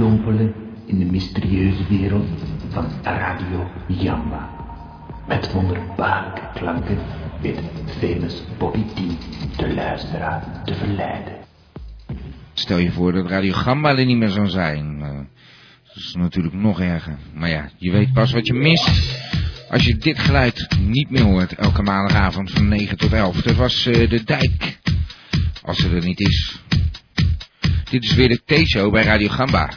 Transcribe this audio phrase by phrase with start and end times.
[0.00, 0.54] u onderdompelen
[0.86, 2.28] in de mysterieuze wereld
[2.68, 4.50] van Radio Jamba.
[5.28, 6.98] Met wonderbaarlijke klanken
[7.40, 7.60] weet
[7.98, 11.32] famous Bobby T de luisteraar te verleiden.
[12.52, 14.98] Stel je voor dat Radio Gamba er niet meer zou zijn.
[15.00, 15.06] Uh,
[15.86, 17.18] dat is natuurlijk nog erger.
[17.34, 18.90] Maar ja, je weet pas wat je mist.
[19.70, 23.42] Als je dit geluid niet meer hoort elke maandagavond van 9 tot 11.
[23.42, 24.78] Dat was uh, de dijk.
[25.62, 26.62] Als ze er niet is.
[27.92, 29.70] Dit is weer de T-show bij Radio Gamba.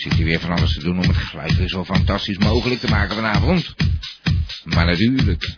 [0.00, 2.88] Zit hier weer van alles te doen om het geluid weer zo fantastisch mogelijk te
[2.88, 3.74] maken vanavond.
[4.64, 5.56] Maar natuurlijk.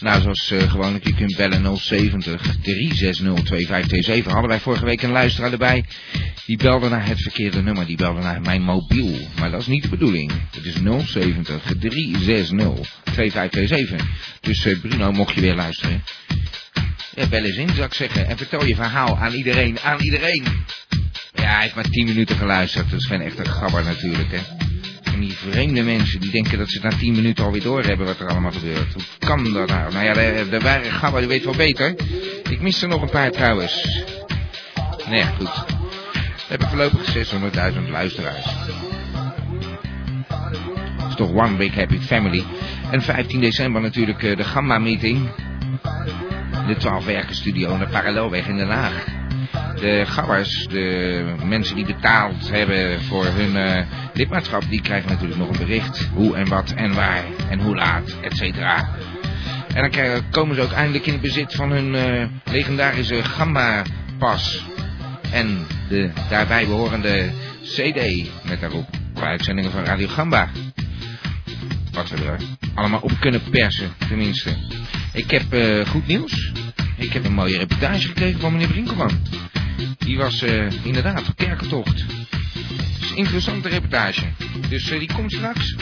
[0.00, 4.32] Nou, zoals uh, gewoonlijk, je kunt bellen 070 360 2527.
[4.32, 5.84] Hadden wij vorige week een luisteraar erbij.
[6.46, 7.86] Die belde naar het verkeerde nummer.
[7.86, 9.18] Die belde naar mijn mobiel.
[9.38, 10.32] Maar dat is niet de bedoeling.
[10.50, 14.06] Het is 070 360 2527.
[14.40, 16.04] Dus uh, Bruno, mocht je weer luisteren.
[17.14, 18.28] Ja, bel eens in, zou ik zeggen.
[18.28, 19.80] En vertel je verhaal aan iedereen.
[19.80, 20.44] Aan iedereen.
[21.42, 22.90] Ja, hij heeft maar 10 minuten geluisterd.
[22.90, 24.38] Dat is geen echte gabber natuurlijk, hè.
[25.18, 28.28] Die vreemde mensen die denken dat ze na 10 minuten alweer door hebben wat er
[28.28, 28.92] allemaal gebeurt.
[28.92, 29.92] Hoe kan dat nou?
[29.92, 31.94] Nou ja, de, de ware gabber die weet wel beter.
[32.50, 34.02] Ik mis er nog een paar trouwens.
[35.08, 35.64] Nee, ja, goed.
[36.16, 37.32] We hebben voorlopig
[37.84, 38.44] 600.000 luisteraars.
[40.98, 42.44] Dat is toch one big happy family.
[42.90, 45.30] En 15 december natuurlijk de Gamma meeting.
[46.66, 49.20] De 12 werkenstudio in de Parallelweg in Den Haag
[49.82, 55.48] de gabbers, de mensen die betaald hebben voor hun uh, lidmaatschap, die krijgen natuurlijk nog
[55.48, 56.08] een bericht.
[56.14, 58.88] Hoe en wat en waar en hoe laat, et cetera.
[59.74, 64.64] En dan krijgen, komen ze ook eindelijk in het bezit van hun uh, legendarische Gamba-pas.
[65.32, 67.30] En de daarbij behorende
[67.62, 68.88] CD met daarop
[69.20, 70.48] uitzendingen van Radio Gamba.
[71.92, 72.36] Wat we er
[72.74, 74.50] allemaal op kunnen persen, tenminste.
[75.12, 76.52] Ik heb uh, goed nieuws.
[76.96, 79.20] Ik heb een mooie reportage gekregen van meneer Brinkelman.
[80.04, 82.04] Die was uh, inderdaad op kerkentocht.
[83.00, 84.24] Dus interessante reportage.
[84.68, 85.76] Dus uh, die komt straks.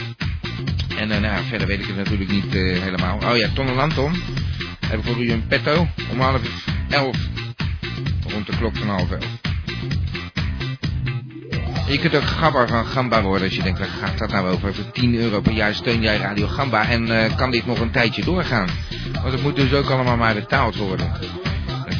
[0.97, 3.17] En nou, verder weet ik het natuurlijk niet helemaal.
[3.17, 4.13] Oh ja, Ton en Anton.
[4.87, 6.41] Heb ik voor u een petto om half
[6.89, 7.17] elf.
[8.27, 9.25] Rond de klok van half elf.
[11.87, 14.73] Je kunt ook gabber van Gamba worden als je denkt, waar gaat dat nou over?
[14.73, 18.23] Voor 10 euro per jaar steun jij Radio Gamba en kan dit nog een tijdje
[18.23, 18.67] doorgaan?
[19.21, 21.11] Want het moet dus ook allemaal maar betaald worden.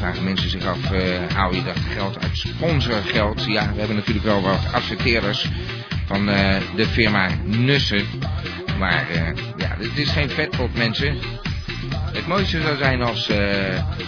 [0.01, 1.00] Vragen mensen zich af, uh,
[1.35, 3.45] hou je dat geld uit sponsorgeld?
[3.45, 5.50] Ja, we hebben natuurlijk wel wat adverteerders
[6.06, 8.06] van uh, de firma Nussen.
[8.79, 9.22] Maar uh,
[9.57, 11.17] ja, dit is geen vetpot mensen.
[12.12, 13.29] Het mooiste zou zijn als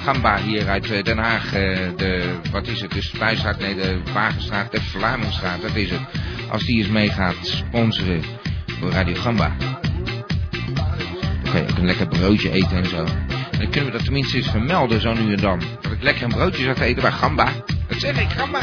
[0.04, 4.82] Gamba hier uit Den Haag, de, wat is het, de Spuistraat, nee de Wagenstraat, de
[4.82, 6.02] Vlamingstraat, dat is het.
[6.50, 8.24] Als die eens mee gaat sponsoren
[8.80, 9.56] voor Radio Gamba.
[11.44, 13.06] Dan kan je ook een lekker broodje eten en zo.
[13.64, 15.62] Dan kunnen we dat tenminste eens vermelden zo nu en dan.
[15.82, 17.52] Dat ik lekker een broodje zat te eten bij Gamba.
[17.90, 18.60] Wat zeg ik, Gamba?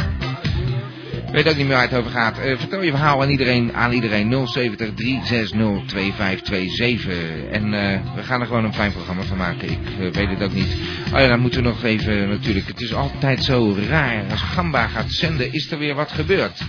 [1.26, 2.38] Ik weet ook niet meer waar het over gaat.
[2.38, 7.14] Uh, vertel je verhaal aan iedereen, aan iedereen 070 360 2527.
[7.50, 9.70] En uh, we gaan er gewoon een fijn programma van maken.
[9.70, 10.76] Ik uh, weet het ook niet.
[11.12, 12.66] Oh ja, dan moeten we nog even natuurlijk.
[12.66, 14.24] Het is altijd zo raar.
[14.30, 16.62] Als Gamba gaat zenden, is er weer wat gebeurd.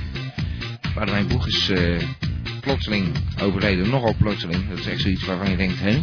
[1.05, 1.71] mijn Boeg is
[2.59, 3.07] plotseling
[3.41, 3.89] overleden.
[3.89, 4.69] Nogal plotseling.
[4.69, 6.01] Dat is echt zoiets waarvan je denkt, hè?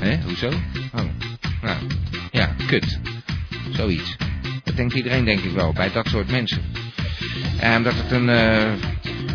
[0.00, 0.48] Hé, hoezo?
[0.94, 1.31] Oh,
[1.62, 1.76] nou,
[2.30, 3.00] ja, kut.
[3.72, 4.16] Zoiets.
[4.64, 6.62] Dat denkt iedereen denk ik wel, bij dat soort mensen.
[7.58, 8.72] En dat het een, uh,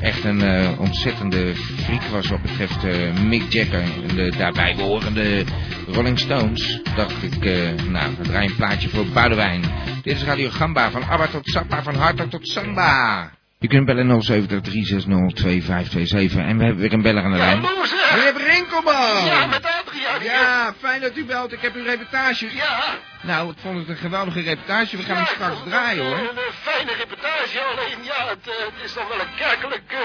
[0.01, 5.43] echt een uh, ontzettende freak was wat betreft uh, Mick Jagger en de daarbij behorende
[5.87, 6.81] Rolling Stones.
[6.95, 7.43] Dacht ik,
[7.89, 9.61] nou, we draaien een plaatje voor Boudewijn.
[10.03, 13.31] Dit is Radio Gamba, van Abba tot Sappa, van Harta tot Samba.
[13.59, 17.61] Je kunt bellen 070 360 2527 en we hebben weer een beller aan de lijn.
[17.61, 17.69] Ja,
[18.15, 19.25] Meneer Brinkelman!
[19.25, 19.76] Ja, met.
[20.23, 21.51] Ja, fijn dat u belt.
[21.53, 22.55] Ik heb uw reportage.
[22.55, 22.83] Ja.
[23.21, 24.97] Nou, ik vond het een geweldige reportage.
[24.97, 26.17] We gaan ja, hem straks draaien, hoor.
[26.17, 29.99] Een, een, fijne reportage, alleen ja, het, uh, het, is dan wel een kerkelijk uh,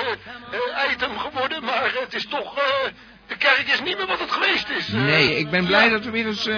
[0.59, 2.55] uh, item geworden, maar het is toch...
[3.27, 4.89] de kerk is niet meer wat het geweest is.
[4.89, 5.91] nee, ik ben blij ja.
[5.91, 6.49] dat we weer eens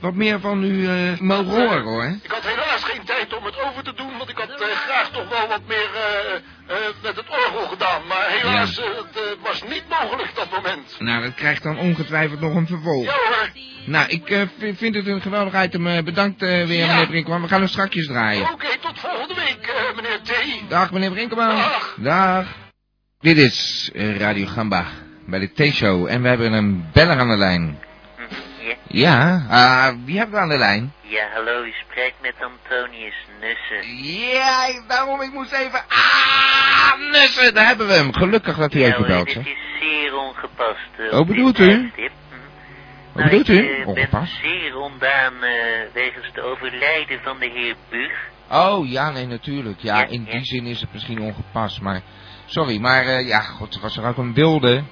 [0.00, 0.88] wat meer van u
[1.20, 2.18] mogen horen, hoor.
[2.22, 5.28] Ik had helaas geen tijd om het over te doen, want ik had graag toch
[5.28, 5.90] wel wat meer
[7.02, 8.06] met het orgel gedaan.
[8.08, 8.82] Maar helaas, Ja.
[8.82, 10.96] het was niet mogelijk dat moment.
[10.98, 13.04] Nou, dat krijgt dan ongetwijfeld nog een vervolg.
[13.04, 13.48] Ja hoor.
[13.86, 14.42] Nou, ik eh,
[14.74, 15.86] vind het een geweldig item.
[15.86, 16.86] Eh, bedankt eh, weer, Ja.
[16.86, 17.42] meneer Brinkman.
[17.42, 18.50] We gaan hem strakjes draaien.
[18.52, 20.30] Oké, tot volgende week, eh, meneer T.
[20.70, 21.56] Dag, meneer Brinkman.
[21.56, 21.94] Dag.
[21.98, 22.46] Dag.
[23.20, 24.86] Dit is eh, Radio Gamba
[25.26, 26.06] bij de T-show.
[26.06, 27.78] En we hebben een beller aan de lijn.
[28.92, 29.46] Ja.
[29.50, 30.92] Ah, wie hebben we aan de lijn?
[31.00, 33.96] Ja, hallo, u spreekt met Antonius Nussen.
[34.28, 35.80] Ja, ik- daarom, ik moest even...
[35.88, 38.12] Ah, Nussen, daar hebben we hem.
[38.12, 41.12] Gelukkig dat hij ja, even belt, dit is zeer ongepast.
[41.12, 41.70] Oh, op bedoelt u?
[41.72, 41.82] Hm.
[43.12, 43.80] Wat Nou, bedoelt ik, u?
[43.80, 44.40] eh, Ongepast?
[44.42, 45.52] ben zeer ondaan eh,
[45.92, 48.12] wegens de overlijden van de heer Bug.
[48.50, 49.80] Oh, ja, nee, natuurlijk.
[49.80, 50.30] Ja, Ja, in ja.
[50.32, 52.00] die zin is het misschien ongepast, maar...
[52.46, 54.82] Sorry, maar eh, ja, god, was er ook een wilde...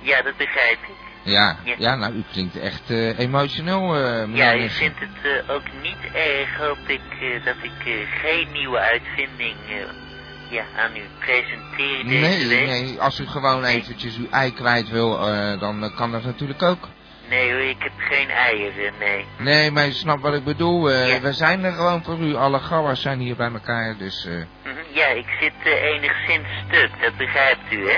[0.00, 0.94] Ja, dat begrijp ik.
[1.24, 1.74] Ja, Ja.
[1.78, 4.80] ja, nou, u klinkt echt eh, emotioneel, meneer Ja, ik Nussen.
[4.84, 7.00] vind het eh, ook niet erg, hoop ik,
[7.44, 9.56] dat ik geen nieuwe uitvinding
[10.50, 12.66] ja, aan u presenteer deze Nee, week.
[12.66, 15.18] nee, als u gewoon eventjes uw ei kwijt wil,
[15.58, 16.88] dan kan dat natuurlijk ook.
[17.28, 19.24] Nee hoor, ik heb geen eieren, nee.
[19.38, 20.90] Nee, maar je snapt wat ik bedoel.
[20.90, 21.20] Ja.
[21.20, 22.34] We zijn er gewoon voor u.
[22.34, 24.26] Alle gauwers zijn hier bij elkaar, dus...
[24.64, 27.96] Mhm, Ja, ik zit enigszins stuk, dat begrijpt u, hè?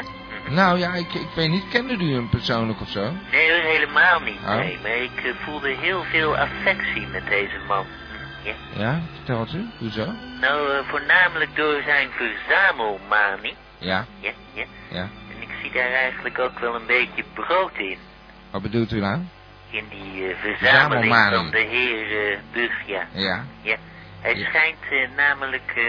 [0.49, 3.13] Nou ja, ik, ik weet niet, kende u hem persoonlijk of zo?
[3.33, 4.55] Nee helemaal niet, Oh.
[4.55, 4.79] nee.
[4.83, 7.87] Maar ik eh, voelde heel veel affectie met deze man.
[8.43, 8.53] Ja.
[8.77, 10.13] Ja, vertelt u, hoezo?
[10.41, 13.55] Nou, eh, voornamelijk door zijn verzamelmanie.
[13.79, 14.65] Ja, Ja, ja.
[14.91, 15.01] ja.
[15.01, 17.99] En ik zie daar eigenlijk ook wel een beetje brood in.
[18.51, 19.19] Wat bedoelt u nou?
[19.71, 21.39] In die eh, verzameling Verzamelmanie.
[21.39, 23.07] van de heer Bug, ja.
[23.13, 23.77] Ja, ja.
[24.21, 24.49] Hij Ja.
[24.49, 25.83] schijnt namelijk eh,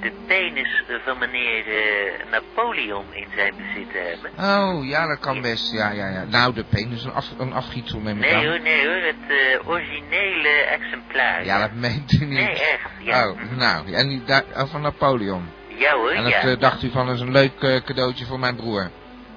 [0.00, 4.30] de penis eh, van meneer eh, Napoleon in zijn bezit te hebben.
[4.38, 6.24] oh, ja, dat kan best, ja, ja, ja.
[6.24, 8.48] Nou, de penis is een, af, een afgietsel met Nee elkaar.
[8.48, 11.44] hoor, nee hoor, het eh, originele exemplaar.
[11.44, 12.28] Ja, dat meent u niet.
[12.28, 13.28] Nee, echt, ja.
[13.28, 15.50] Oh, nou, en die daar, oh, van Napoleon.
[15.68, 16.40] Ja hoor, En dat ja.
[16.40, 18.90] eh, dacht u van, dat is een leuk eh, cadeautje voor mijn broer.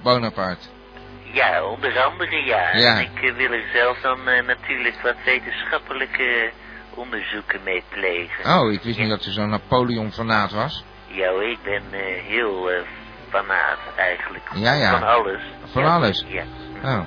[0.04, 0.68] Bonaparte.
[1.36, 2.76] Ja, onder andere ja.
[2.76, 2.98] Ja.
[2.98, 6.52] En ik eh, wil er zelf dan eh, natuurlijk wat wetenschappelijke
[6.96, 8.60] onderzoeken mee plegen.
[8.60, 10.84] Oh, ik wist niet dat u zo'n Napoleon-fanaat was.
[11.08, 12.82] Ja ik ben eh, heel eh
[13.30, 14.44] fanaat eigenlijk.
[14.54, 15.00] Ja, ja.
[15.00, 15.42] Van alles.
[15.72, 16.26] Van Ja, alles?
[16.28, 16.44] Ja.
[16.84, 17.06] Oh.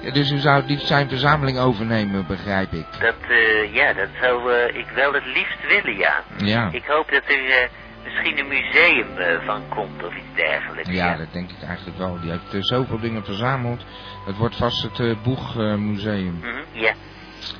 [0.00, 2.86] Ja, dus u zou het liefst zijn verzameling overnemen, begrijp ik.
[3.00, 6.22] Dat, eh, ja, dat zou ik wel het liefst willen, ja.
[6.36, 6.68] Ja.
[6.72, 7.70] Ik hoop dat er
[8.04, 10.90] misschien een museum van komt of iets dergelijks.
[10.90, 12.20] Ja, dat denk ik eigenlijk wel.
[12.20, 13.84] Die heeft zoveel dingen verzameld.
[14.26, 16.38] Het wordt vast het Boeg-museum.
[16.38, 16.94] Mhm, ja.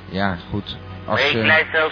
[0.09, 0.77] ja, goed.
[1.07, 1.89] Maar Als, ik eh, blijf wel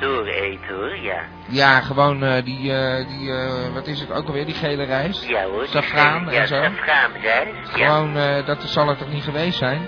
[0.00, 1.20] door eten hoor, ja.
[1.48, 5.24] ja, gewoon eh, die, eh, die eh, wat is het ook alweer, die gele rijst?
[5.28, 5.66] Ja hoor.
[5.66, 6.62] Safraan gele- en ja, zo?
[6.62, 7.86] Safraanrijst, ja.
[7.86, 9.86] Gewoon, dat zal er toch niet geweest zijn?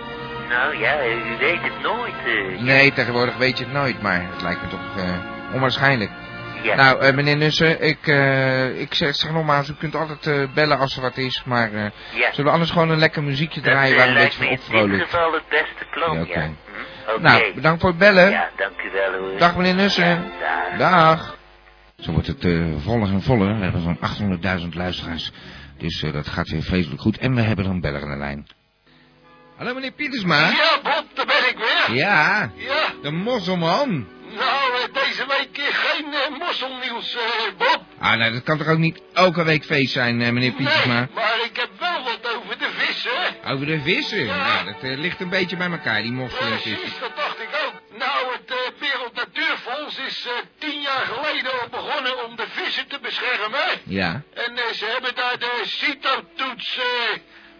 [0.49, 2.61] Nou ja, u weet het nooit.
[2.61, 6.11] Nee, tegenwoordig weet je het nooit, maar het lijkt me toch eh, onwaarschijnlijk.
[6.63, 6.75] ja.
[6.75, 11.03] Nou, meneer Nussen, ik, eh, ik zeg, zeg nogmaals, u kunt altijd bellen als er
[11.03, 11.91] wat is, maar ja.
[12.31, 15.01] zullen we anders gewoon een lekker muziekje dat draaien waar een beetje van in dit
[15.01, 16.41] geval het beste plan, Ja.
[16.43, 16.51] Hm,
[17.17, 18.31] Nou, bedankt voor het bellen.
[18.31, 19.39] Ja, dank u wel hoor.
[19.39, 20.31] Dag meneer Nussen.
[20.41, 20.91] Ja, dag.
[21.17, 21.37] Dag.
[22.01, 23.57] Zo wordt het eh, voller en voller.
[23.59, 25.31] We hebben zo'n 800.000 luisteraars.
[25.79, 27.19] Dus eh, dat gaat weer vreselijk goed.
[27.19, 28.47] En we hebben een beller aan de lijn.
[29.57, 30.39] Hallo meneer Pietersma.
[30.49, 31.97] Ja, Bob, daar ben ik weer.
[31.97, 33.89] Ja, Ja, de mosselman.
[34.37, 37.17] nou, eh, deze week geen eh, mosselnieuws,
[37.59, 37.83] Bob.
[37.99, 40.95] Ah, nou, dat kan toch ook niet elke week feest zijn, meneer Pietersma?
[40.99, 43.11] Nee, maar ik heb wel wat over de vissen.
[43.49, 44.25] Over de vissen.
[44.25, 44.37] Ja.
[44.37, 46.75] Nou, dat eh, ligt een beetje bij elkaar, die vissen.
[46.75, 47.99] Precies, dat dacht ik ook.
[47.99, 52.89] Nou, het eh, Wereld Natuurfonds is eh, tien jaar geleden al begonnen om de vissen
[52.89, 53.69] te beschermen.
[53.83, 56.79] Ja, En ze hebben daar de CITO-toets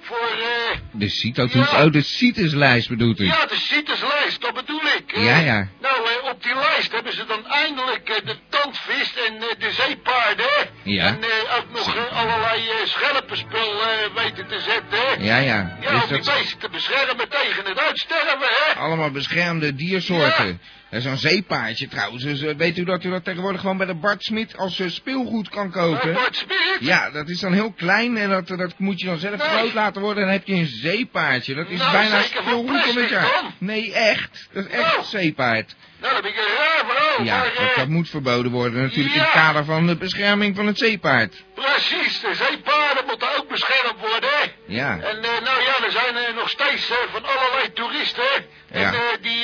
[0.09, 0.31] voor...
[0.39, 1.71] eh, de CITO-toets.
[1.71, 1.85] Ja.
[1.85, 3.25] Oh, de CITES-lijst bedoelt u?
[3.25, 5.13] ja, de CITES-lijst, dat bedoel ik.
[5.13, 5.25] eh.
[5.25, 5.69] Ja, ja.
[5.81, 10.47] Nou, eh, op die lijst hebben ze dan eindelijk de tandvis en de zeepaarden.
[10.83, 11.07] Ja.
[11.07, 11.19] En
[11.59, 13.73] ook nog allerlei schelpenspul
[14.15, 15.25] weten te zetten.
[15.25, 15.77] Ja, ja.
[15.81, 18.75] Ja, om die dat beesten te beschermen tegen het uitsterven, hè?
[18.81, 20.47] allemaal beschermde diersoorten.
[20.47, 20.57] Dat
[20.91, 22.23] is een zeepaardje trouwens.
[22.23, 24.89] Dus, eh, weet u dat u dat tegenwoordig gewoon bij de Bart Smit als eh,
[24.89, 26.13] speelgoed kan kopen?
[26.13, 26.77] Bart Smit?
[26.81, 29.49] Ja, dat is dan heel klein en dat, dat moet je dan zelf Nee.
[29.49, 30.23] groot laten worden.
[30.23, 31.55] En dan heb je een zeepaardje.
[31.55, 33.43] Dat is Nou, bijna van speelgoed van het jaar.
[33.59, 34.49] Nee, echt.
[34.53, 34.99] Dat is echt Oh.
[34.99, 35.75] een zeepaard.
[36.01, 37.53] Nou, dan heb ik een raar verhaal, Ja, maar...
[37.67, 41.45] dat, dat moet verboden worden natuurlijk in het kader van de bescherming van het zeepaard.
[41.55, 44.39] Precies, de zeepaarden moeten ook beschermd worden?
[44.67, 48.25] Ja, En eh, nou ja, er zijn nog steeds van allerlei toeristen.
[48.71, 48.93] En Ja.
[49.21, 49.38] die,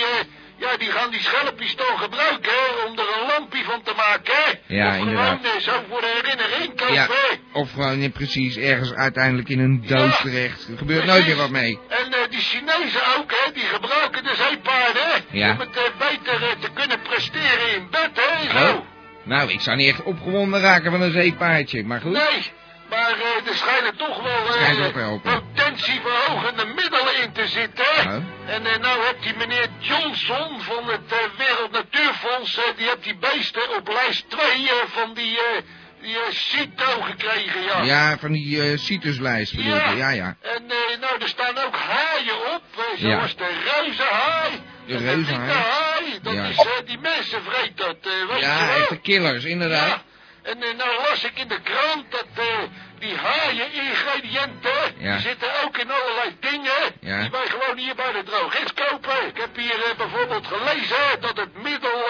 [0.64, 4.34] ja, die gaan die schelpjes dan gebruiken hè, om er een lampje van te maken.
[4.34, 4.74] hè.
[4.74, 5.38] Ja, of inderdaad.
[5.40, 6.94] gewoon eh, zo voor de herinnering kopen.
[6.94, 7.06] ja.
[7.52, 10.22] Of gewoon ja, precies ergens uiteindelijk in een doos Ja.
[10.22, 10.68] terecht.
[10.68, 11.78] Er gebeurt nooit meer wat mee.
[11.88, 15.50] En eh, die Chinezen ook, hè, die gebruiken de zeepaarden hè, Ja.
[15.52, 18.58] om het eh, beter eh, te kunnen presteren in bed, hè.
[18.58, 18.72] Zo.
[18.72, 18.80] Oh.
[19.22, 22.12] Nou, ik zou niet echt opgewonden raken van een zeepaardje, maar goed.
[22.12, 22.52] Nee,
[22.90, 25.20] maar eh, er schijnen toch wel eh, te helpen.
[25.22, 28.26] potentieverhogende middelen te zitten.
[28.46, 33.04] En eh, nou hebt die meneer Johnson van het eh, Wereld Natuurfonds, eh, die hebt
[33.04, 35.38] die beesten op lijst 2 van die
[36.00, 37.82] die CITO gekregen, ja.
[37.82, 39.90] Ja, van die citruslijst bedoel Ja.
[39.90, 40.36] Ja, ja.
[40.40, 40.62] En
[41.00, 42.62] nou, er staan ook haaien op,
[42.96, 43.08] Ja.
[43.18, 44.50] zoals de reuzenhaai.
[44.86, 46.18] De En reuzenhaai.
[46.22, 46.44] dat Ja.
[46.44, 48.76] is, die mensen vreet dat, weet Ja, je wel.
[48.76, 50.02] echte killers, inderdaad.
[50.42, 52.26] En nou las ik in de krant dat
[53.04, 55.12] die haaien-ingrediënten, Ja.
[55.12, 57.20] die zitten ook in allerlei dingen Ja.
[57.20, 59.26] die wij gewoon hier bij de drogist kopen.
[59.28, 62.02] Ik heb hier eh, bijvoorbeeld gelezen dat het middel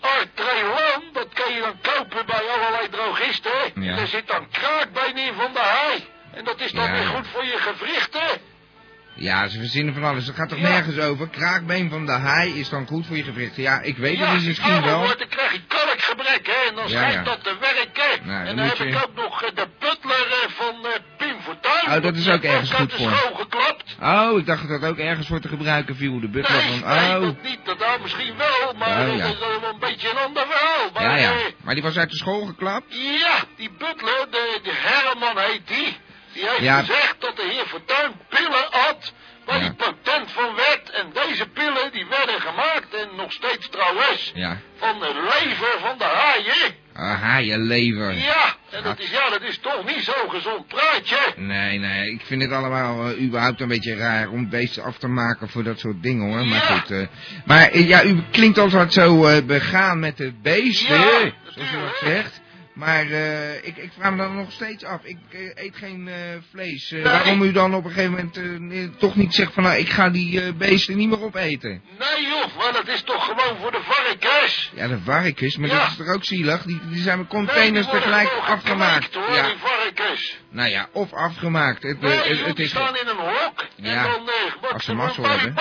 [0.00, 3.60] Artrelan, dat kan je dan kopen bij allerlei drogisten.
[3.74, 3.90] Ja.
[3.92, 6.04] En er zit dan kraakbeen in van de haai.
[6.34, 6.92] En dat is dan Ja.
[6.92, 8.48] weer goed voor je gewrichten.
[9.14, 10.26] Ja, ze verzinnen van alles.
[10.26, 10.68] Dat gaat toch Ja.
[10.68, 11.28] nergens over?
[11.28, 13.62] Kraakbeen van de haai is dan goed voor je gewrichten.
[13.62, 14.98] Ja, ik weet het ja, niet, misschien wel.
[14.98, 16.68] wordt, dan krijg je kalkgebrek, hè.
[16.68, 17.22] En dan Ja, schijnt ja.
[17.22, 18.26] dat te werken.
[18.26, 19.66] Nou, en dan heb je- ik ook nog eh, de
[21.96, 23.10] Oh, dat is ook ergens goed voor.
[23.10, 23.96] geklapt.
[24.02, 26.20] Oh, ik dacht dat dat ook ergens voor te gebruiken viel.
[26.20, 26.88] De butler Nee, van...
[26.88, 27.58] nee, Oh, dat niet.
[27.64, 29.22] Dat nou misschien wel, maar Oh, ja.
[29.26, 30.90] dat is wel een beetje een ander verhaal.
[30.92, 31.30] Maar, ja, ja.
[31.32, 32.94] eh, Maar die was uit de school geklapt?
[33.20, 35.96] ja, die butler, de, de Herman heet die.
[36.32, 36.78] Die heeft Ja.
[36.80, 39.12] gezegd dat de heer Fortuyn pillen had
[39.44, 39.62] waar Ja.
[39.64, 40.79] die patent van werd.
[41.00, 44.58] En deze pillen die werden gemaakt, en nog steeds trouwens, Ja.
[44.76, 46.74] van de lever van de haaien.
[46.94, 48.12] Ah, haaienlever.
[48.14, 51.18] Ja, en dat is, ja, dat is toch niet zo'n gezond praatje.
[51.36, 55.08] Nee, nee, ik vind het allemaal eh, überhaupt een beetje raar om beesten af te
[55.08, 56.46] maken voor dat soort dingen hoor.
[56.46, 57.06] Maar goed, eh,
[57.44, 61.08] maar eh, ja, u klinkt altijd zo eh, begaan met de beesten, Ja,
[61.44, 62.39] zoals u dat zegt.
[62.72, 66.14] Maar eh, ik, ik vraag me dan nog steeds af, ik eh, eet geen eh,
[66.50, 66.90] vlees.
[66.90, 67.02] Nee.
[67.02, 70.52] Waarom u dan op een gegeven moment toch niet zegt van nou, ik ga die
[70.52, 71.82] beesten niet meer opeten?
[71.98, 74.72] Nee joh, maar dat is toch gewoon voor de varkens.
[74.74, 75.78] Ja, de varkens, maar Ja.
[75.78, 76.62] dat is toch ook zielig?
[76.62, 79.14] Die, die zijn met containers tegelijk afgemaakt.
[79.14, 80.38] hoor, Ja, die varkens.
[80.50, 81.82] nou ja, of afgemaakt.
[81.82, 82.68] Het, Nee, het, is...
[82.70, 83.66] staan in een hok.
[83.76, 84.30] Ja, En dan
[84.72, 85.54] als ze mazzel hebben.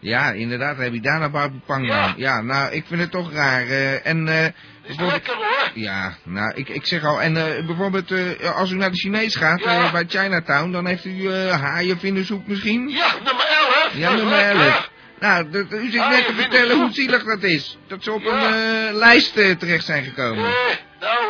[0.00, 1.96] Ja, inderdaad, heb je daarna Barbupang Ja.
[2.06, 2.14] ja.
[2.16, 3.62] ja, nou, ik vind het toch raar.
[3.66, 4.44] eh, en, eh,
[4.82, 5.70] Is lekker hoor.
[5.74, 8.12] Ja, nou, ik, ik zeg al, en eh, bijvoorbeeld,
[8.54, 9.90] als u naar de Chinees gaat, Ja.
[9.90, 12.88] bij Chinatown, dan heeft u eh haaienvindersoep misschien?
[12.88, 13.90] Ja, nummer 11.
[13.92, 14.60] Ja, nummer lekker.
[14.66, 14.90] 11.
[15.20, 17.78] Nou, u zit net te vertellen hoe zielig dat is.
[17.88, 18.54] Dat ze op Ja.
[18.88, 20.44] een lijst terecht zijn gekomen.
[20.44, 20.52] Eh,
[21.00, 21.20] nou,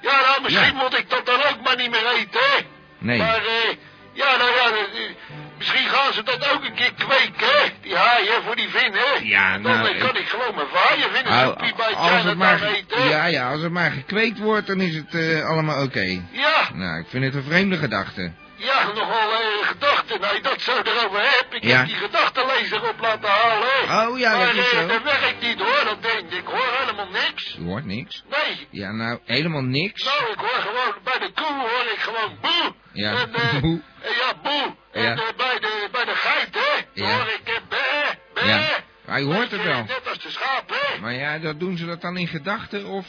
[0.00, 2.62] ja, nou, misschien moet ik dat dan ook maar niet meer eten, hè.
[2.98, 3.18] Nee.
[3.18, 3.42] Maar,
[4.16, 4.86] ja, nou ja,
[5.58, 7.64] misschien gaan ze dat ook een keer kweken, hè.
[7.82, 9.26] Die haaien voor die vinnen.
[9.26, 12.62] Ja, Dan nou, eh, kan ik- gewoon mijn haaienvinnen Nou, soepie bij als het maar,
[12.62, 13.08] eten.
[13.08, 16.20] ja, ja, als het maar gekweekt wordt, dan is het eh, allemaal oké.
[16.30, 18.32] Ja, Nou, ik vind het een vreemde gedachte.
[18.56, 20.20] ja, nogal eh, gedachten.
[20.20, 21.46] Nou, dat zo erover heb.
[21.50, 21.76] Ik Ja.
[21.76, 24.08] heb die gedachtenlezer op laten halen.
[24.08, 24.86] Oh, ja, maar, dat is eh, zo.
[24.86, 26.32] dat werkt niet hoor, dat denk.
[26.32, 27.56] Ik hoor helemaal niks.
[27.60, 28.24] U hoort niks.
[28.30, 28.66] Nee.
[28.70, 30.04] Ja, nou, helemaal niks.
[30.04, 32.74] Nou, ik hoor gewoon, bij de koe hoor ik gewoon boe.
[32.92, 33.80] Ja, En, eh, boe.
[34.02, 34.74] ja, boe.
[34.92, 35.12] En Ja.
[35.12, 37.16] eh, bij, de, bij de geit, hè, Ja.
[37.16, 38.46] hoor ik eh, bé, bé.
[39.06, 39.16] Ja.
[39.16, 39.84] Je hoort het wel.
[39.84, 41.00] Net als de schapen.
[41.00, 43.06] Maar ja, dat doen ze dat dan in gedachten of...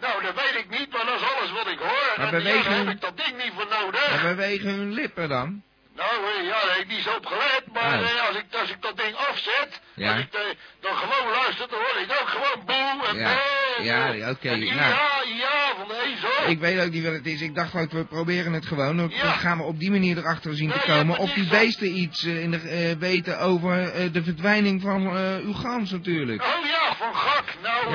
[0.00, 2.12] Nou, dat weet ik niet, maar dat is alles wat ik hoor.
[2.16, 4.10] Maar en bewegen- heb ik dat ding niet voor nodig.
[4.10, 5.62] maar bewegen hun lippen dan?
[6.02, 8.10] Nou, eh, ja, daar heb ik niet zo op gelet, maar Oh.
[8.10, 10.10] eh, als, ik, als ik dat ding afzet, Ja.
[10.12, 10.40] als ik eh,
[10.80, 13.30] dan gewoon luister, dan hoor ik ook gewoon boe en Ja.
[13.78, 14.64] en, Ja, oké, nou.
[14.64, 16.50] Ja, ja, van de ezel.
[16.50, 17.40] Ik weet ook niet wat het is.
[17.40, 18.96] Ik dacht ook, we proberen het gewoon.
[18.96, 19.32] Dan Ja.
[19.32, 21.18] gaan we op die manier erachter zien te komen.
[21.18, 26.42] Of die zo- beesten iets in de, weten over de verdwijning van uw gans natuurlijk.
[26.42, 27.44] Oh ja, van gak.
[27.62, 27.94] Nou,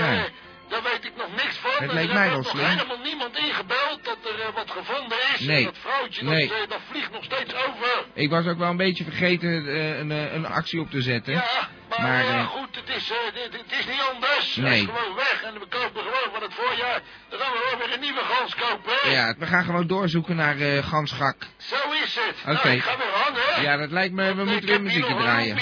[0.69, 1.71] daar weet ik nog niks van.
[1.77, 2.65] Het leek er mij wel nog slim.
[2.65, 5.39] helemaal niemand ingebeld dat er wat gevonden is.
[5.39, 5.57] Nee.
[5.57, 6.47] En dat vrouwtje, Nee.
[6.47, 6.79] dat, dat
[7.25, 8.05] steeds over.
[8.13, 11.33] Ik was ook wel een beetje vergeten eh, een, eh, een actie op te zetten.
[11.33, 14.55] Ja, maar, Maar, eh, goed, het is, dit- het is niet anders.
[14.55, 14.79] Nee.
[14.81, 17.01] is gewoon weg en we kopen gewoon van het voorjaar.
[17.29, 19.09] Dan gaan we wel weer een nieuwe gans kopen, hè?
[19.11, 21.35] Ja, we gaan gewoon doorzoeken naar gansgak.
[21.57, 22.55] Zo is het.
[22.57, 22.67] Oké.
[22.67, 23.63] Nou, ga weer.
[23.63, 25.57] Ja, dat lijkt me, we moeten weer hier muziek nog een draaien.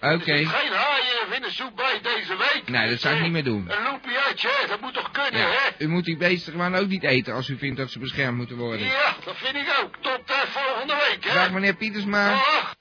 [0.00, 0.36] Oké.
[0.36, 2.62] Geen haaien vindensoep bij deze week.
[2.66, 3.70] Nee, dat zou ik niet meer doen.
[3.70, 5.84] Een loepiaatje, dat moet toch kunnen, Ja, hè?
[5.84, 8.56] u moet die beesten gewoon ook niet eten als u vindt dat ze beschermd moeten
[8.56, 8.86] worden.
[8.86, 9.94] Ja, dat vind ik ook.
[10.00, 10.36] Tot eh,
[10.86, 11.34] volgende week, hè?
[11.34, 12.28] Dag meneer Pietersma.
[12.28, 12.74] Dag.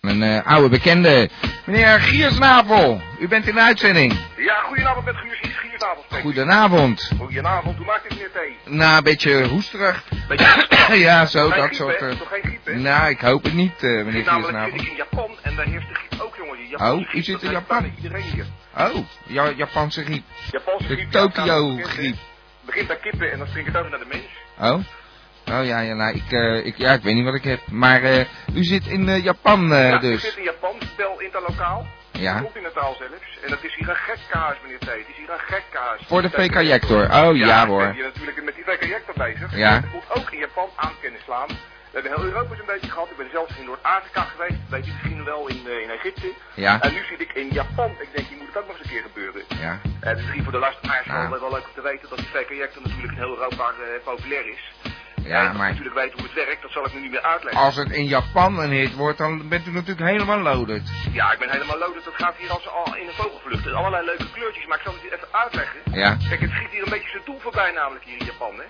[0.00, 1.30] Een eh, oude bekende.
[1.66, 4.18] Meneer Giersnavel, u bent in de uitzending.
[4.36, 6.04] Ja, goedenavond met Guus Giersnavel.
[6.20, 7.10] Goedenavond.
[7.18, 8.32] Goedenavond, hoe maakt u het meneer
[8.64, 8.74] thee?
[8.76, 10.04] Nou, een beetje hoesterig.
[10.28, 11.96] Beetje ja, zo, geen dat griep, soort...
[12.02, 12.74] eh, Toch geen griep, hè?
[12.74, 14.70] nou, ik hoop het niet, eh, Het meneer namelijk Giersnavel.
[14.70, 16.92] zit ik in Japan en daar heerst de griep ook, jongen.
[16.92, 17.92] Oh, u zit in heeft Japan?
[17.96, 18.46] iedereen hier.
[18.78, 20.24] Oh, ja, Japanse griep.
[20.50, 21.12] Japanse De griep.
[21.12, 22.16] ja, het Tokio-griep.
[22.66, 24.24] begint bij kippen en dan springt het over naar de mens.
[24.72, 24.84] Oh?
[25.50, 27.60] Oh ja, ja, nou, ik, eh, ik, ja, ik weet niet wat ik heb.
[27.70, 28.24] Maar eh,
[28.54, 30.20] u zit in eh, Japan ja, ik dus.
[30.22, 31.86] zit in Japan, spel interlokaal.
[32.12, 32.40] Ja.
[32.42, 33.38] Continentaal zelfs.
[33.44, 34.98] En dat is hier een gek kaas, meneer Thee.
[34.98, 36.00] Het is hier een gek kaas.
[36.06, 37.02] Voor de Dat- VK-jector.
[37.04, 37.82] Oh ja, ik hoor.
[37.82, 39.56] ben hier natuurlijk met die VK-jector bezig.
[39.56, 39.72] Ja.
[39.74, 41.48] Het moet ook in Japan aan kunnen slaan.
[41.48, 43.10] We hebben heel Europa eens een beetje gehad.
[43.10, 44.58] Ik ben zelfs in Noord-Afrika geweest.
[44.68, 46.32] Weet je misschien wel, in, in Egypte.
[46.54, 47.90] Ja, En nu zit ik in Japan.
[47.90, 49.42] Ik denk, hier moet het ook nog eens een keer gebeuren.
[49.60, 49.78] ja.
[50.00, 51.30] Het is misschien voor de luisteraars Nou.
[51.30, 53.66] wel, wel leuk om te weten dat die VK-projector natuurlijk in heel Europa
[54.04, 54.62] populair is.
[55.28, 57.22] En Ja, je maar natuurlijk weet hoe het werkt, dat zal ik nu niet meer
[57.22, 57.62] uitleggen.
[57.62, 60.82] als het in Japan een hit wordt, dan bent u natuurlijk helemaal loaded.
[61.12, 62.04] Ja, ik ben helemaal loaded.
[62.04, 63.66] Dat gaat hier als al in een vogelvlucht.
[63.66, 65.80] Er allerlei leuke kleurtjes, maar ik zal het je even uitleggen.
[65.92, 68.64] Ja, Kijk, het schiet hier een beetje zijn doel voorbij namelijk hier in Japan, hè.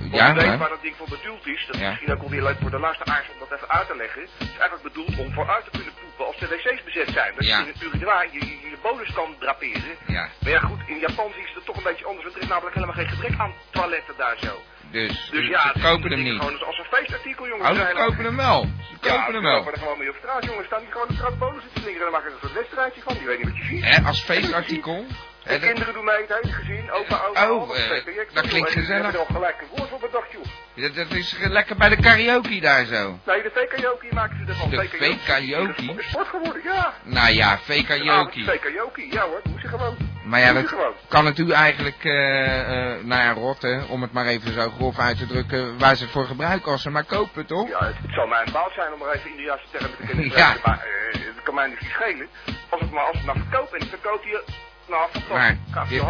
[0.00, 1.64] Want ja, je weet waar dat ding voor bedoeld is.
[1.66, 1.88] Dat is Ja.
[1.88, 4.22] misschien ook alweer leuk voor de luisteraars om dat even uit te leggen.
[4.22, 7.32] Het is eigenlijk bedoeld om vooruit te kunnen poepen als de wc's bezet zijn.
[7.36, 7.58] Dat Ja.
[7.58, 9.94] je in het urinoir je, je, je bolus kan draperen.
[10.06, 12.24] Ja, Maar ja goed, in Japan zien ze het toch een beetje anders.
[12.24, 14.52] Want er is namelijk helemaal geen gebrek aan toiletten daar zo.
[14.94, 16.38] Dus, Dus ze ja, het kopen hem niet.
[16.38, 17.68] Gewoon als, als een feestartikel, jongens.
[17.70, 18.60] Oh, ze kopen hem wel.
[18.62, 19.56] Ze Ja, kopen hem ze wel.
[19.56, 20.66] lopen er gewoon mee op straat, jongens.
[20.66, 22.06] Staan die gewoon de straat bolus te slingeren.
[22.10, 23.14] Dan maken ze er een soort wedstrijdje van.
[23.14, 23.84] Die weet niet wat je ziet.
[23.84, 25.06] Hè, als feestartikel.
[25.44, 28.80] De kinderen doen mee, het hele gezin, opa, oma, Oh, eh, ik dat klinkt en
[28.80, 29.02] gezellig.
[29.02, 30.44] hebben er al gelijk een woord voor bedacht, joh.
[30.74, 33.18] dat, dat is lekker bij de karaoke daar zo.
[33.26, 34.70] Nee, de VKJokie maken ze ervan.
[34.70, 36.94] De is sport geworden, ja.
[37.02, 37.82] Nou ja, Karaoke.
[37.82, 38.44] VKJokie.
[38.44, 39.96] VKJokie, ja hoor, moest je gewoon.
[40.24, 40.74] Maar ja, dat
[41.08, 44.98] kan het u eigenlijk, eh, eh, nou ja, rotten, om het maar even zo grof
[44.98, 47.68] uit te drukken, waar ze het voor gebruiken als ze maar kopen, toch?
[47.68, 49.96] Ja, het, het zal mij een baal zijn om maar even in de juiste termen
[49.96, 50.30] te kunnen Ja.
[50.30, 50.78] spreken, maar
[51.12, 52.28] eh, het kan mij niet schelen.
[52.68, 54.42] Als het maar, als het maar verkoopt en ik verkoop hier,
[54.88, 55.10] nou.
[55.28, 55.56] Maar,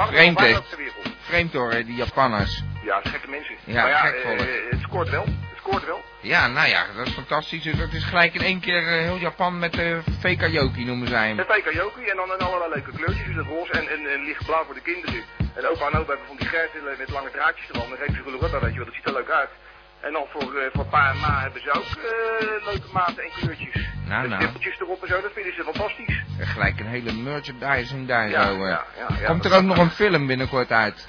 [0.06, 0.56] vreemd, hè?
[1.20, 2.62] Vreemd hoor, die Japanners.
[2.84, 3.54] Ja, gekke mensen.
[3.64, 4.38] Ja, maar ja, gek eh, volk.
[4.70, 5.24] het scoort wel.
[5.24, 6.02] Het scoort wel.
[6.20, 7.62] Ja, nou ja, dat is fantastisch.
[7.62, 11.28] Dus dat is gelijk in één keer eh, heel Japan met de VKJokie noemen zij
[11.28, 11.36] hem.
[11.36, 14.74] VKJokie en dan in allerlei leuke kleurtjes, dus het roze en, en, en lichtblauw voor
[14.74, 15.22] de kinderen.
[15.54, 17.88] En opa en opa hebben van die gerten met lange draadjes ervan.
[17.88, 19.50] Dan geven ze geluk dat weet je wel, dat ziet er leuk uit.
[20.06, 23.30] En dan voor, eh, voor pa en ma hebben ze ook eh, leuke maten en
[23.40, 23.88] kleurtjes.
[24.08, 24.40] Nou, nou.
[24.40, 26.22] stippeltjes erop en zo, dat vinden ze fantastisch.
[26.38, 28.52] Gelijk een hele merchandising daar Ja, zo.
[28.54, 28.68] eh.
[28.68, 29.26] ja, ja, ja.
[29.26, 31.06] Komt er ook nog een film binnenkort uit?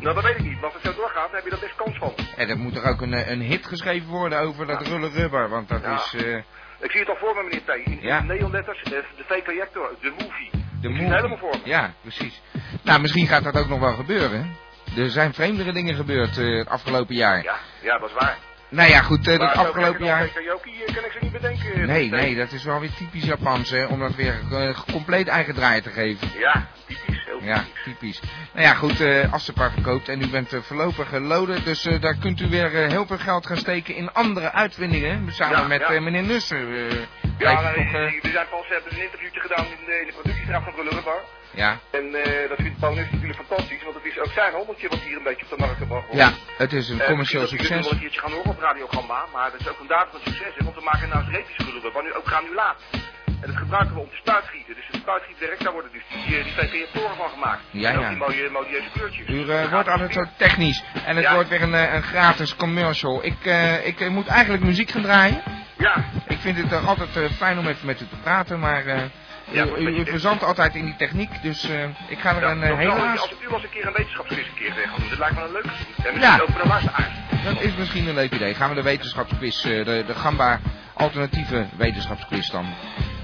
[0.00, 0.54] Nou, dat weet ik niet.
[0.54, 2.14] Maar als het zo doorgaat, dan heb je daar best kans van.
[2.36, 4.92] En er moet er ook een, een hit geschreven worden over dat Ja.
[4.92, 6.36] rulle rubber, want dat is eh,
[6.80, 7.86] Ik zie het al voor me, meneer T.
[7.86, 8.22] In, Ja.
[8.22, 10.50] neonletters, eh, de VK-jector, de movie.
[10.80, 11.14] de Ik movie.
[11.14, 11.68] helemaal voor me.
[11.68, 12.42] Ja, precies.
[12.82, 14.56] Nou, misschien gaat dat ook nog wel gebeuren.
[14.96, 17.42] Er zijn vreemdere dingen gebeurd eh, het afgelopen jaar.
[17.42, 18.36] Ja, ja, dat is waar.
[18.68, 20.22] Nou ja, goed, eh, het zo afgelopen jaar...
[20.24, 21.86] Eh, kan ik ze niet bedenken.
[21.86, 22.10] Nee, meneer T.
[22.10, 25.80] nee, dat is wel weer typisch Japans, hè, om dat weer eh, compleet eigen draai
[25.80, 26.28] te geven.
[26.38, 27.82] Ja, typisch, heel Ja, typisch.
[27.84, 28.20] typisch.
[28.52, 31.84] Nou ja, goed, eh als ze paar verkoopt en u bent eh, voorlopig geloden, dus
[31.86, 35.58] eh, daar kunt u weer eh, heel veel geld gaan steken in andere uitvindingen, samen
[35.58, 35.86] Ja, met ja.
[35.88, 36.58] eh, meneer Nussen.
[36.58, 36.90] eh,
[37.38, 40.12] Ja, nee, toch, eh, we zijn pas hebben een interviewtje gedaan in de, in de
[40.12, 41.20] productiestraat van Brullenbar.
[41.62, 44.98] Ja, En eh, dat vindt Nuss natuurlijk fantastisch, want het is ook zijn rommeltje wat
[45.06, 46.20] hier een beetje op de markt gebracht wordt.
[46.22, 46.30] ja,
[46.64, 47.82] het is een Eh, commercieel succes.
[47.84, 50.20] wel een keertje gaan horen op Radio Gamba, maar dat is ook een daad van
[50.24, 52.78] succes, hè, want we maken nou reepjes geloof maar nu ook granulaat.
[53.40, 56.44] En dat gebruiken we om te spuitgieten, dus het spuitgietwerk, daar worden dus die, eh,
[56.44, 57.60] die VP-toren van gemaakt.
[57.70, 58.08] Ja, en ook ja.
[58.08, 59.28] die mooie, modieuze kleurtjes.
[59.28, 61.34] U eh, wordt altijd zo technisch en het Ja.
[61.34, 63.24] wordt weer een, een gratis commercial.
[63.24, 63.44] Ik,
[63.84, 65.42] ik moet eigenlijk muziek gaan draaien.
[65.78, 68.84] Ja, Ik vind het eh, altijd fijn om even met u te praten, maar
[69.50, 72.40] Ja, u, u, je- u verzandt altijd in die techniek, dus eh, ik ga er
[72.42, 73.20] ja, een eh, dat wel, helaas...
[73.20, 75.42] als u eens een keer een wetenschapsquiz een keer eh, gaan doen, dat lijkt me
[75.42, 76.38] een leuk En misschien Ja.
[76.40, 77.54] ook voor de.
[77.54, 78.54] Dat is misschien een leuk idee.
[78.54, 80.60] Gaan we de wetenschapsquiz, eh, de, de Gamba
[80.94, 82.66] alternatieve wetenschapsquiz dan.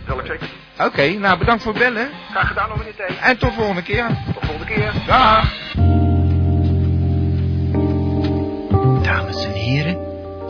[0.06, 0.48] Zal ik zeker.
[0.78, 3.18] Oké, nou bedankt voor het bellen Graag gedaan nog meneer T.
[3.20, 4.06] en tot volgende keer.
[4.34, 4.92] Tot volgende keer.
[5.06, 5.52] Dag!
[9.02, 9.98] Dames en heren,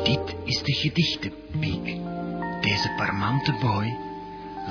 [0.05, 1.85] dit is de gedichtenpiek.
[2.61, 3.97] Deze parmante boy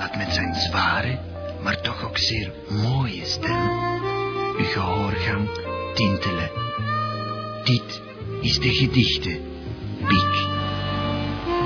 [0.02, 1.18] laat met zijn zware,
[1.62, 3.70] maar toch ook zeer mooie stem
[4.58, 5.48] uw gehoorgang
[5.94, 6.50] tintelen.
[7.64, 8.02] Dit
[8.40, 10.46] is de gedichtenpiek.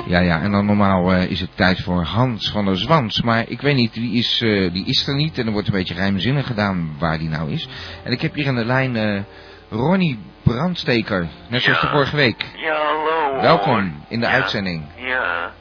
[0.05, 3.21] Ja, ja, en dan normaal eh, is het tijd voor Hans van der Zwans.
[3.21, 5.37] Maar ik weet niet, die is, eh, die is er niet.
[5.37, 7.67] En er wordt een beetje geheimzinnig gedaan waar die nou is.
[8.03, 9.21] En ik heb hier aan de lijn eh,
[9.69, 11.27] Ronnie Brandsteker.
[11.47, 12.45] Net zoals de vorige week.
[12.55, 13.41] Ja, hallo.
[13.41, 14.31] Welkom in de Ja.
[14.31, 14.83] uitzending.
[14.95, 15.51] Ja,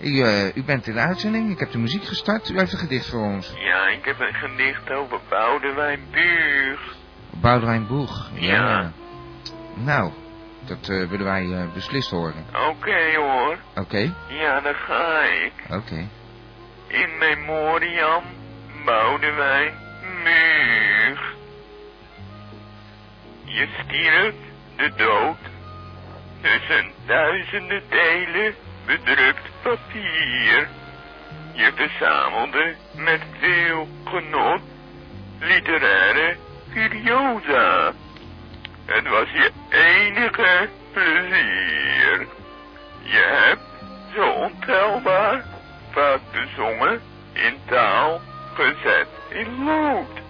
[0.00, 2.48] U, eh, u bent in de uitzending, ik heb de muziek gestart.
[2.50, 3.52] U heeft een gedicht voor ons.
[3.56, 6.78] ja, ik heb een gedicht over Boudewijn Buur.
[7.30, 8.30] Boudewijn Boeg.
[8.34, 8.92] Ja.
[9.74, 10.12] Nou,
[10.66, 12.44] dat eh, willen wij eh, beslist horen.
[12.68, 13.56] Oké hoor.
[13.76, 15.52] Oké, Ja, daar ga ik.
[15.70, 16.08] oké.
[16.86, 18.22] In memoriam
[18.84, 19.74] Boudewijn
[20.24, 21.34] Muur.
[23.44, 24.34] Je stierf
[24.76, 25.36] de dood
[26.40, 28.54] tussen duizenden delen
[28.86, 30.68] bedrukt papier.
[31.52, 34.60] Je verzamelde met veel genot
[35.40, 36.36] literaire
[36.72, 37.92] curiosa.
[38.84, 42.26] Het was je enige plezier.
[43.02, 43.62] Je hebt
[44.14, 45.44] zo ontelbaar
[45.90, 47.00] vaak bezongen
[47.32, 48.20] in taal
[48.54, 50.20] gezet in lood.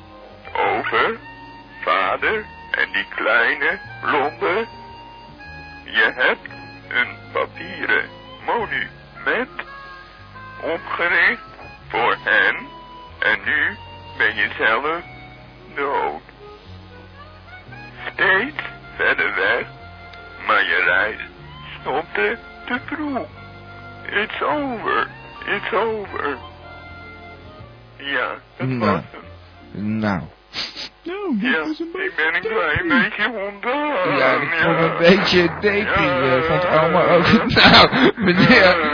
[0.52, 1.18] Over
[1.80, 4.66] vader en die kleine blonde.
[5.84, 6.48] Je hebt
[6.88, 8.04] een papieren
[9.24, 9.50] monument
[10.62, 11.42] opgericht
[11.88, 12.56] voor hen
[13.18, 13.76] en nu
[14.18, 15.02] ben je zelf
[15.74, 16.22] dood.
[18.12, 18.62] Steeds
[18.96, 19.66] verder weg,
[20.46, 21.20] maar je reis
[21.80, 23.26] stopte te vroeg.
[24.10, 25.06] It's over,
[25.46, 26.36] it's over.
[27.96, 28.78] Ja, dat Nou.
[28.92, 29.98] was hem.
[29.98, 30.20] Nou.
[31.40, 31.64] Ja,
[32.02, 34.16] ik ben een klein beetje ontdaan.
[34.16, 35.86] Ja, ik vond het een beetje depie.
[35.86, 37.26] eh, vond allemaal ook.
[37.54, 38.89] Nou, meneer.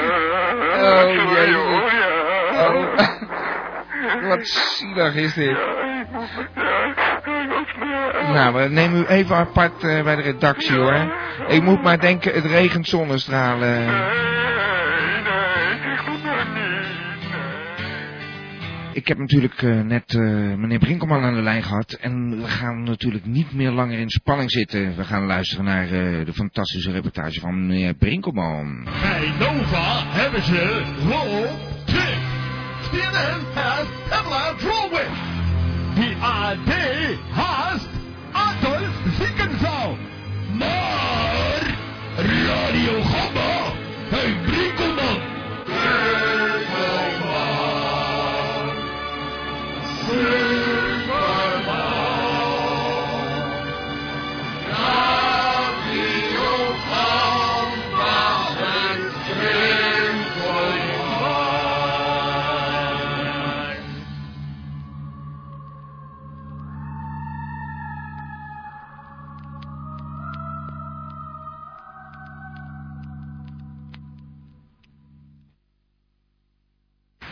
[4.37, 5.57] Wat zielig is dit.
[8.33, 11.15] Nou, we nemen u even apart eh, bij de redactie hoor.
[11.49, 13.85] Ik moet maar denken, het regent zonnestralen.
[13.85, 13.87] Nee,
[15.23, 16.67] nee, ik goed maar niet.
[18.97, 20.21] Ik heb natuurlijk eh, net eh,
[20.55, 21.93] meneer Brinkelman aan de lijn gehad.
[21.93, 24.97] En we gaan natuurlijk niet meer langer in spanning zitten.
[24.97, 28.85] We gaan luisteren naar eh, de fantastische reportage van meneer Brinkelman.
[28.85, 31.76] Bij Nova hebben ze Trick.
[32.91, 35.19] CNN has Pamela Drolwich.
[35.97, 37.89] Die AD haast
[38.33, 39.97] Adolf Ziekenzaal.
[40.59, 41.63] Maar
[42.17, 43.73] Radio Gamma
[44.11, 45.21] heeft Brinkelman.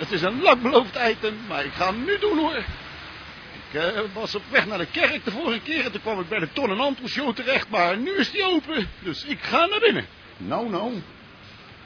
[0.05, 2.57] Het is een lang beloofd item, maar ik ga hem nu doen hoor.
[2.57, 6.29] Ik eh, was op weg naar de kerk de vorige keer en toen kwam ik
[6.29, 9.67] bij de Ton en Anton show terecht, maar nu is die open, dus ik ga
[9.67, 10.07] naar binnen.
[10.37, 11.03] Nou, nou,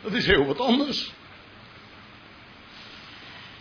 [0.02, 1.12] dat is heel wat anders.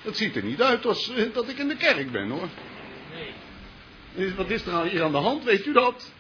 [0.02, 2.50] Het ziet er niet uit als eh, dat ik in de kerk ben hoor.
[4.16, 4.34] Nee.
[4.34, 6.14] Wat is er nou hier aan de hand, weet u dat?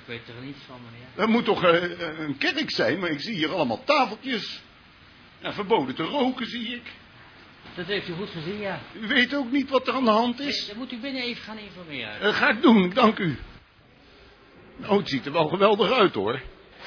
[0.00, 1.06] Ik weet er niets van, meneer.
[1.14, 4.62] Er moet toch eh, een kerk zijn, maar ik zie hier allemaal tafeltjes.
[5.40, 6.82] En verboden te roken zie ik.
[7.74, 8.80] Dat heeft u goed gezien, ja.
[9.00, 10.66] U weet ook niet wat er aan de hand is.
[10.66, 12.20] Dan moet u binnen even gaan informeren.
[12.20, 13.38] Dat ga ik doen, dank u.
[14.76, 16.40] Nou, het ziet er wel geweldig uit hoor.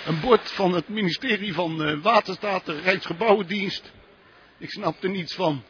[0.06, 3.92] Een bord van het ministerie van eh, Waterstaat en Rijksgebouwendienst.
[4.58, 5.64] Ik snap er niets van.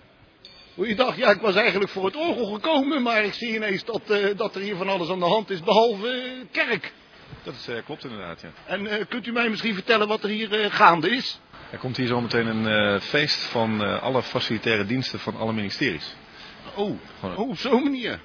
[0.74, 3.86] Hoe je dacht, ja, ik was eigenlijk voor het orgel gekomen, maar ik zie ineens
[3.86, 6.94] dat, eh, dat er hier van alles aan de hand is, behalve eh, kerk.
[7.44, 8.50] Dat is, eh, klopt inderdaad, ja.
[8.66, 11.40] En eh, kunt u mij misschien vertellen wat er hier eh, gaande is?
[11.72, 16.16] Er komt hier zometeen een eh, feest van eh, alle facilitaire diensten van alle ministeries.
[16.76, 18.20] Oh, oh op zo'n manier.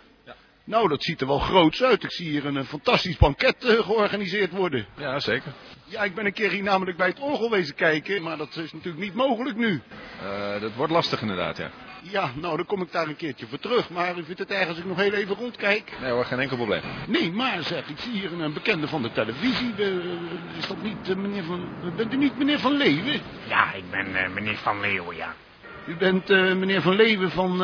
[0.64, 2.02] Nou, dat ziet er wel groots uit.
[2.02, 4.86] Ik zie hier een, fantastisch banket eh, georganiseerd worden.
[4.96, 5.52] Ja, zeker.
[5.84, 8.72] Ja, ik ben een keer hier namelijk bij het orgel wezen kijken, maar dat is
[8.72, 9.80] natuurlijk niet mogelijk nu.
[10.22, 11.70] Eh, dat wordt lastig inderdaad, ja.
[12.02, 13.90] Ja, nou, dan kom ik daar een keertje voor terug.
[13.90, 15.92] Maar u vindt het erg als ik nog heel even rondkijk?
[16.00, 16.82] Nee hoor, geen enkel probleem.
[17.06, 19.74] Nee, maar zeg, ik zie hier een, een bekende van de televisie.
[20.58, 21.68] Is dat niet eh, meneer van...
[21.96, 23.20] Bent u niet meneer Van Leeuwen?
[23.48, 25.34] Ja, ik ben eh, meneer Van Leeuwen, ja.
[25.86, 27.60] U bent eh, meneer Van Leeuwen van...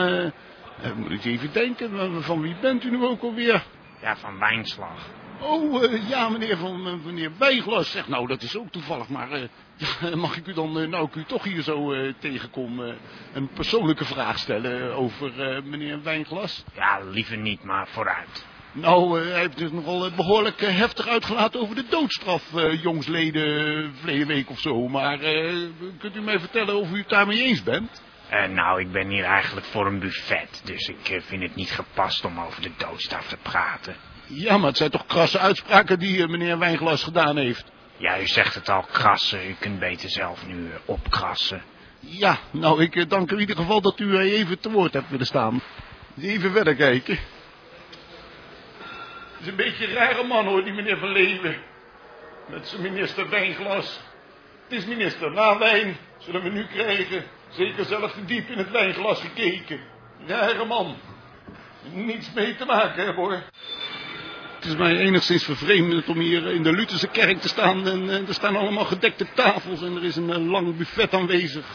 [0.82, 3.64] eh, eh, moet ik even denken, van- van wie bent u nu ook alweer?
[4.02, 5.06] Ja, van Wijnslag.
[5.40, 7.90] Oh, eh, ja, meneer van eh, meneer Wijglas.
[7.90, 9.08] Zeg, nou, dat is ook toevallig.
[9.08, 9.42] Maar eh,
[10.10, 12.92] ja, mag ik u dan, eh, nou ik u toch hier zo eh, tegenkom, eh,
[13.32, 16.64] een persoonlijke vraag stellen over eh, meneer Wijnglas?
[16.74, 18.46] Ja, liever niet, maar vooruit.
[18.72, 22.82] Nou, eh, hij heeft dus nogal eh, behoorlijk eh, heftig uitgelaten over de doodstraf, eh,
[22.82, 24.88] jongsleden, eh, verleden week of zo.
[24.88, 25.54] Maar eh,
[25.98, 28.02] kunt u mij vertellen of u het daarmee eens bent?
[28.28, 31.70] Eh, nou, ik ben hier eigenlijk voor een buffet, dus ik eh, vind het niet
[31.70, 33.96] gepast om over de doodstraf te praten.
[34.26, 37.72] Ja, maar het zijn toch krasse uitspraken die eh, meneer Wijnglas gedaan heeft?
[37.96, 39.48] Ja, u zegt het al, krassen.
[39.48, 41.62] U kunt beter zelf nu opkrassen.
[42.00, 45.26] Ja, nou, ik dank u in ieder geval dat u even te woord hebt willen
[45.26, 45.62] staan.
[46.20, 47.18] Even verder kijken.
[49.32, 51.56] Het is een beetje een rare man hoor, die meneer Van Leeuwen.
[52.46, 54.00] Met zijn minister Wijnglas.
[54.68, 57.24] Het is minister na wijn, zullen we nu krijgen.
[57.48, 59.80] Zeker zelf diep in het wijnglas gekeken.
[60.26, 60.96] Rare man.
[61.92, 63.42] Niets mee te maken hebben hoor.
[64.54, 67.88] Het is mij enigszins vervreemdend om hier in de Lutherse kerk te staan.
[67.88, 71.66] En eh, er staan allemaal gedekte tafels en er is een eh, lang buffet aanwezig.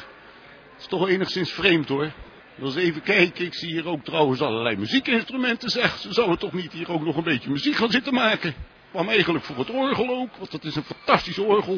[0.71, 2.11] Het is toch enigszins vreemd hoor.
[2.55, 3.45] Wil eens even kijken.
[3.45, 5.69] Ik zie hier ook trouwens allerlei muziekinstrumenten.
[5.69, 8.53] Zeg, ze zouden toch niet hier ook nog een beetje muziek gaan zitten maken?
[8.91, 11.75] Kwam eigenlijk voor het orgel ook, want dat is een fantastisch orgel.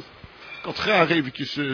[0.58, 1.71] Ik had graag eventjes eh,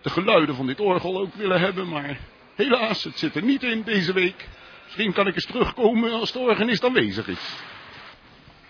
[0.00, 2.18] de geluiden van dit orgel ook willen hebben, maar
[2.54, 4.48] helaas, het zit er niet in deze week.
[4.84, 7.56] Misschien kan ik eens terugkomen als de organist aanwezig is.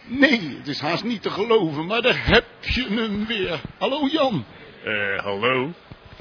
[0.04, 3.60] Nee, het is haast niet te geloven, maar daar heb je hem weer.
[3.78, 4.44] Hallo Jan.
[4.84, 5.72] Eh, hallo?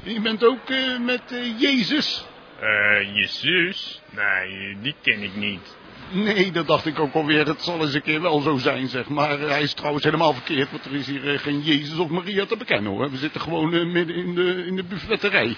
[0.03, 2.25] Je bent ook eh, met eh, Jezus?
[2.59, 4.01] Eh, je zus?
[4.09, 5.77] Nee, die ken ik niet.
[6.11, 7.47] Nee, dat dacht ik ook alweer.
[7.47, 9.09] Het zal eens een keer wel zo zijn, zeg.
[9.09, 12.45] Maar hij is trouwens helemaal verkeerd, want er is hier eh, geen Jezus of Maria
[12.45, 13.11] te bekennen, hoor.
[13.11, 15.57] We zitten gewoon eh, midden in de, in de buffetterij.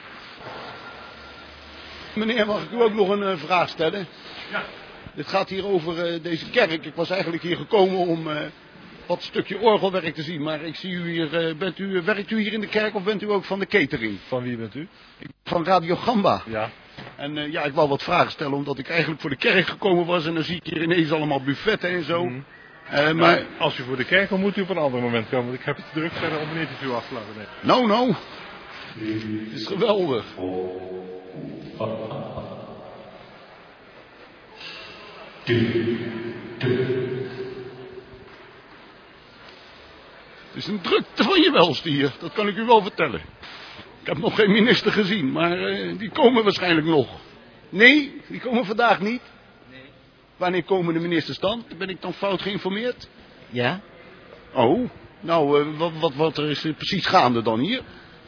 [2.14, 4.08] Meneer, mag ik u ook nog een eh, vraag stellen?
[4.52, 4.64] Ja.
[5.16, 6.86] Dit gaat hier over deze kerk.
[6.86, 8.28] Ik was eigenlijk hier gekomen om
[9.06, 10.42] wat stukje orgelwerk te zien.
[10.42, 13.22] Maar ik zie u hier, bent u, werkt u hier in de kerk of bent
[13.22, 14.18] u ook van de catering?
[14.28, 14.88] Van wie bent u?
[15.44, 16.44] Van Radio Gamba.
[16.46, 16.70] Ja.
[17.22, 20.06] En eh, ja, ik wou wat vragen stellen, omdat ik eigenlijk voor de kerk gekomen
[20.06, 20.26] was.
[20.26, 22.26] En dan zie ik hier ineens allemaal buffetten en zo.
[22.26, 22.40] Mhm.
[22.90, 25.46] Eh, maar, Als u voor de kerk komt, moet u op een ander moment komen.
[25.46, 27.50] Want ik heb het te druk verder om een interview af te laten nemen.
[27.62, 28.14] nou nou,
[29.00, 30.26] het is geweldig.
[40.48, 43.22] Het is een drukte van je welste hier, dat kan ik u wel vertellen.
[44.02, 47.08] Ik heb nog geen minister gezien, maar eh, die komen waarschijnlijk nog.
[47.70, 49.22] Nee, die komen vandaag niet.
[50.38, 51.64] Wanneer komen de ministers dan?
[51.78, 53.10] Ben ik dan fout geïnformeerd?
[53.50, 53.82] Ja?
[54.54, 57.82] Oh, nou, eh, wat, wat, wat er is er precies gaande dan hier?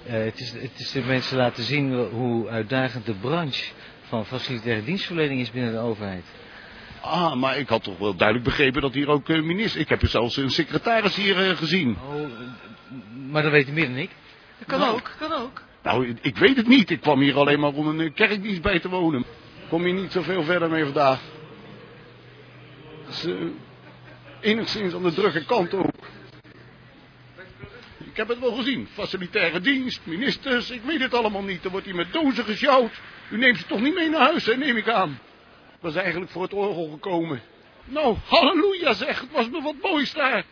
[0.05, 4.83] Eh, het, is, het is de mensen laten zien hoe uitdagend de branche van facilitaire
[4.83, 6.25] dienstverlening is binnen de overheid.
[7.01, 9.81] Ah, maar ik had toch wel duidelijk begrepen dat hier ook minister...
[9.81, 11.97] Ik heb er zelfs een secretaris hier eh, gezien.
[12.07, 12.29] Oh,
[13.31, 14.09] maar dat weet u meer dan ik.
[14.67, 14.93] Kan Nou.
[14.93, 15.61] ook, kan ook.
[15.83, 16.89] Nou, ik weet het niet.
[16.89, 19.25] Ik kwam hier alleen maar om een eh, kerkdienst bij te wonen.
[19.69, 21.19] Kom hier niet zoveel verder mee vandaag.
[23.05, 23.35] Het is eh,
[24.39, 25.91] enigszins aan de drukke kant ook.
[27.97, 28.87] Ik heb het wel gezien.
[28.93, 31.63] Facilitaire dienst, ministers, ik weet het allemaal niet.
[31.63, 32.91] Er wordt hier met dozen gesjouwd.
[33.31, 35.19] U neemt ze toch niet mee naar huis, hè, neem ik aan.
[35.79, 37.41] Was eigenlijk voor het orgel gekomen.
[37.85, 40.43] Nou, halleluja zeg, het was me wat moois daar.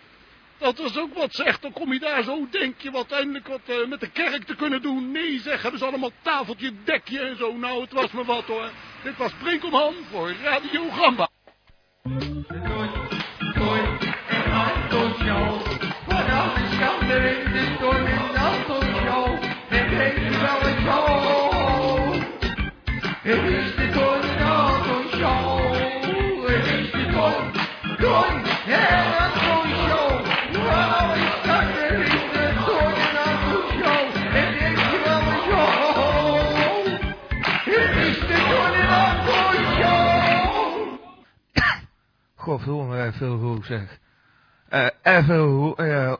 [0.62, 3.62] Dat was ook wat zegt, dan kom je daar zo, denk je wat eindelijk wat
[3.66, 5.12] eh, met de kerk te kunnen doen.
[5.12, 7.58] Nee zeg, hebben ze allemaal tafeltje, dekje en zo.
[7.58, 8.70] Nou, het was me wat hoor.
[9.04, 11.30] Dit was Brinkelman voor Radio Gamba.
[42.42, 44.00] Godverdomme, erg veel rook zeg.
[44.70, 46.18] Eh, veel rook, ja.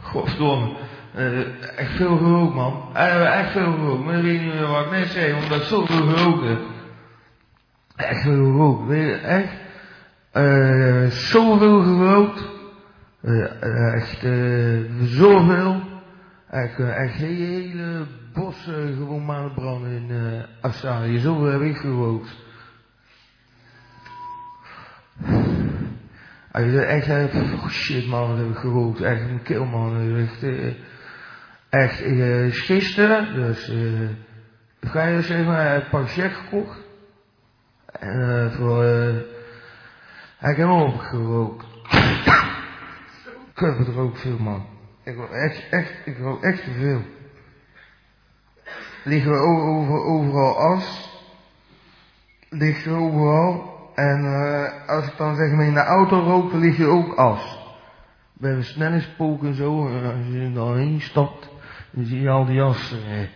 [0.00, 0.76] Godverdomme.
[1.76, 2.90] Echt veel gerookt, man.
[2.94, 4.04] Eh, echt veel gerookt.
[4.04, 6.60] Maar ik weet niet meer wat ik net zei, omdat zoveel heb.
[7.96, 9.52] Echt veel gerookt, weet je, echt.
[10.30, 12.44] Eh, zoveel gerookt.
[13.20, 15.81] Eh, eh, echt, eh, zoveel.
[16.52, 21.18] Echt, eh, echt hele, bossen gewoon maar branden in eh Australië.
[21.18, 22.36] Zoveel heb ik gerookt.
[26.52, 29.00] Als je echt oh shit man, wat heb ik gerookt.
[29.00, 30.16] Echt een kill man.
[30.16, 30.74] Echt, eh,
[31.68, 34.08] echt eh, gisteren, dus eh,
[34.80, 36.80] ga je dus even een pak gekocht.
[37.86, 39.16] En eh, voor, eh,
[40.50, 41.66] ik heb hem opgerookt.
[43.54, 44.71] ik heb het rook veel man.
[45.02, 47.02] Ik rook echt, echt, ik rook echt te veel.
[49.04, 51.10] Liggen over, over, overal as.
[52.48, 53.70] Ligt er overal.
[53.94, 57.60] En eh, als ik dan zeg maar in de auto rook, dan er ook as.
[58.32, 61.48] Bij een snelheidspook en zo, en als je er dan heen stapt,
[61.90, 63.28] dan zie je al die as eh,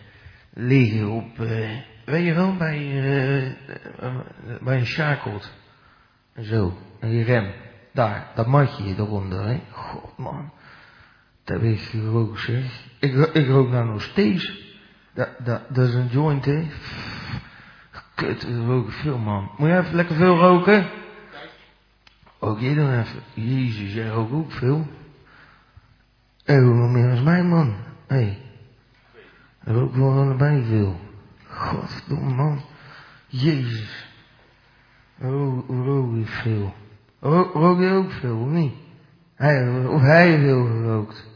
[0.53, 1.69] liggen op, eh,
[2.05, 4.15] weet je wel, bij, eh, eh,
[4.61, 5.51] bij een schakelt.
[6.33, 7.51] En zo, en die rem.
[7.93, 9.61] Daar, dat matje eronder, hè.
[9.71, 10.51] God man.
[11.47, 12.85] Dat heb ik gerookt, zeg.
[12.99, 14.65] Ik, ik rook nou nog steeds.
[15.13, 16.67] Dat, dat, dat is een joint, hè.
[18.15, 19.51] Kut, we roken veel, man.
[19.57, 20.89] Moet je even lekker veel roken?
[22.39, 23.19] Ook jij dan even.
[23.33, 24.87] Jezus, jij rookt ook veel.
[26.43, 27.75] En hoe nog meer als mij, man.
[28.07, 28.15] Hé.
[28.15, 28.41] Hey.
[29.65, 30.99] Ik rook wel allebei veel.
[31.47, 32.61] Godverdomme, man.
[33.27, 34.07] Jezus.
[35.19, 36.73] Rook, ik veel.
[37.19, 38.73] Rook, je ook veel, of niet?
[39.35, 41.35] Hij, of hij veel gerookt.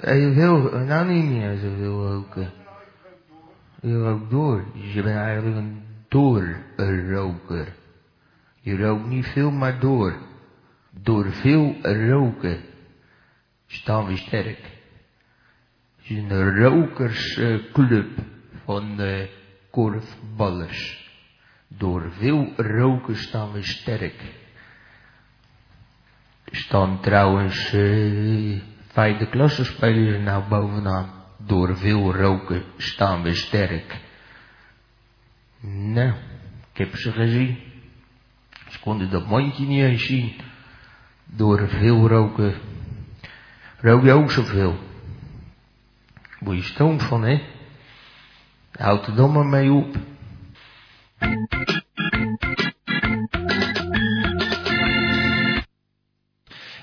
[0.00, 2.50] Heeft veel, nou niet meer zoveel roken.
[3.80, 4.64] Je rookt door.
[4.74, 7.74] Dus je bent eigenlijk een doorroker.
[8.60, 10.14] Je rookt niet veel, maar door.
[10.90, 12.60] Door veel roken
[13.66, 14.78] staan we sterk.
[15.96, 18.08] Het is een rokersclub
[18.64, 19.28] van de
[19.70, 21.10] korfballers.
[21.68, 24.22] Door veel roken staan we sterk.
[26.44, 27.74] Er staan trouwens
[28.92, 31.10] vijfde klasse spelers er nou bovenaan.
[31.36, 34.00] Door veel roken staan we sterk.
[35.70, 36.12] Nou,
[36.72, 37.58] ik heb ze gezien.
[38.68, 40.34] Ze konden dat mondje niet eens zien.
[41.24, 42.54] Door veel roken.
[43.78, 44.78] Rook je ook zoveel.
[46.38, 47.42] Word je stoom van, hè?
[48.72, 49.96] Houd er dan maar mee op.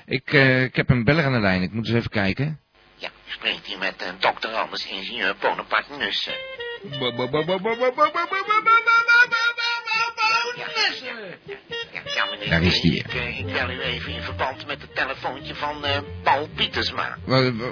[0.08, 1.62] Ik, eh, ik heb een beller aan de lijn.
[1.62, 2.60] Ik moet eens even kijken.
[2.94, 6.32] Ja, u spreekt hier met uh, dokter Anders, ingenieur Bonaparte Nussen.
[6.90, 6.98] Ja,
[12.14, 12.48] ja, meneer.
[12.50, 12.94] Daar is die.
[12.94, 15.84] Ik, eh, ik bel u even in verband met het telefoontje van
[16.22, 17.18] Paul Pietersma.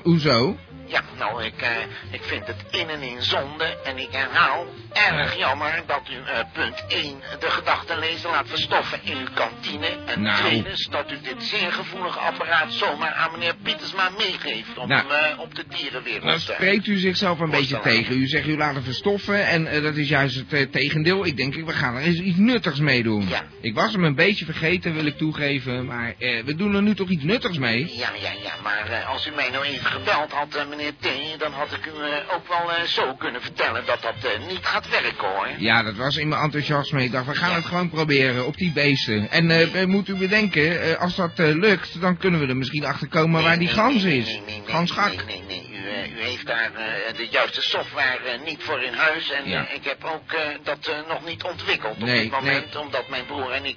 [0.03, 0.57] Hoezo?
[0.87, 1.71] Ja, nou, ik, eh,
[2.11, 6.39] ik vind het in en in zonde en ik herhaal, erg jammer dat u eh,
[6.53, 9.87] punt 1 de gedachtenlezer laat verstoffen in uw kantine.
[10.07, 10.39] En Nou.
[10.39, 15.01] tweedens dat u dit zeer gevoelige apparaat zomaar aan meneer Pietersma meegeeft om Nou.
[15.13, 18.17] hem eh, op de dierenwereld te spreekt u zichzelf een beetje tegen.
[18.19, 21.27] U zegt u laat het verstoffen en dat is juist het tegendeel.
[21.27, 23.29] Ik denk, we gaan er eens iets nuttigs mee doen.
[23.29, 23.43] Ja.
[23.61, 25.87] Ik was hem een beetje vergeten, wil ik toegeven.
[25.87, 27.97] Maar we doen er nu toch iets nuttigs mee?
[27.97, 31.73] Ja, ja, ja, maar als u mij nou even gebeld had, meneer T, dan had
[31.73, 35.29] ik u eh, ook wel eh, zo kunnen vertellen dat dat eh, niet gaat werken,
[35.29, 35.49] hoor.
[35.59, 37.03] Ja, dat was in mijn enthousiasme.
[37.03, 39.31] Ik dacht, we gaan het gewoon proberen op die beesten.
[39.31, 43.43] En we moet u bedenken, als dat lukt, dan kunnen we er misschien achter komen
[43.43, 44.41] waar die gans is.
[44.65, 45.25] Gansgak.
[45.25, 46.71] Nee, nee, nee, u, u heeft daar
[47.17, 49.69] de juiste software niet voor in huis en Ja.
[49.69, 53.77] ik heb ook dat nog niet ontwikkeld op dit moment, omdat mijn broer en ik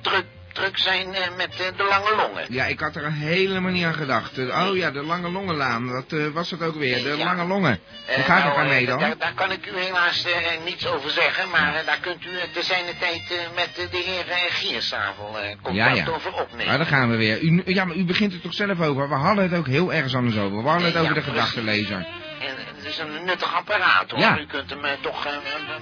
[0.00, 0.24] druk,
[0.56, 2.44] druk zijn eh, met eh, de lange longen.
[2.48, 4.38] Ja, ik had er helemaal niet aan gedacht.
[4.38, 5.92] Oh ja, de Lange Longenlaan.
[5.92, 7.02] Wat eh, was het ook weer?
[7.02, 7.24] De Ja.
[7.24, 7.80] Lange Longen.
[8.06, 8.98] Hoe gaat het nou, daarmee dan?
[8.98, 10.24] Daar, daar kan ik u helaas
[10.64, 15.36] niets over zeggen, maar daar kunt u te zijner tijd eh, met de heer Giersavel
[15.62, 16.06] contact Ja, ja.
[16.08, 16.66] over opnemen.
[16.66, 17.40] Maar dan gaan we weer.
[17.40, 19.08] U, ja, maar u begint er toch zelf over.
[19.08, 20.62] We hadden het ook heel ergens anders over.
[20.62, 22.06] We hadden het Ja, over de gedachtenlezer.
[22.88, 24.20] Is een nuttig apparaat hoor.
[24.20, 24.38] Ja.
[24.38, 25.32] U kunt hem eh, toch eh,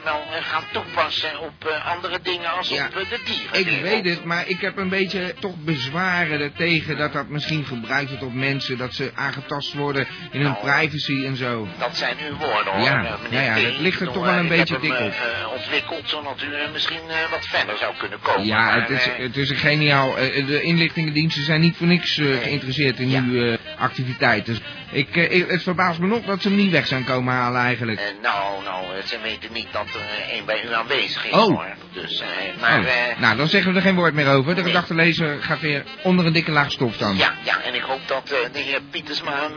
[0.04, 2.86] wel eh, gaan toepassen op andere dingen als Ja.
[2.86, 3.74] op de dieren.
[3.74, 8.08] Ik weet het, maar ik heb een beetje toch bezwaren ertegen dat dat misschien gebruikt
[8.08, 8.78] wordt op mensen.
[8.78, 11.68] Dat ze aangetast worden in hun privacy en zo.
[11.78, 14.76] Dat zijn uw woorden hoor, Ja, meneer ja, dat ligt er toch wel een beetje
[14.76, 15.52] ik heb dik op.
[15.56, 18.46] ontwikkeld zodat u misschien wat verder zou kunnen komen.
[18.46, 20.14] Ja, maar, het is, het is een geniaal.
[20.46, 24.48] De inlichtingendiensten zijn niet voor niks geïnteresseerd in uw activiteit.
[24.90, 27.60] Ik, eh, ik- het verbaast me nog dat ze hem niet weg zijn komen halen
[27.60, 27.98] eigenlijk.
[28.00, 31.32] eh, nou, nou, eh, ze weten niet dat er eh, een bij u aanwezig is
[31.32, 31.40] Oh.
[31.46, 31.66] hoor.
[31.92, 32.28] Dus, eh,
[32.60, 32.78] maar...
[32.80, 34.54] Oh, nou, dan zeggen we er geen woord meer over.
[34.54, 37.16] De gedachtenlezer gaat weer onder een dikke laag stof dan.
[37.16, 39.52] Ja, ja, en ik hoop dat de heer Pietersma hem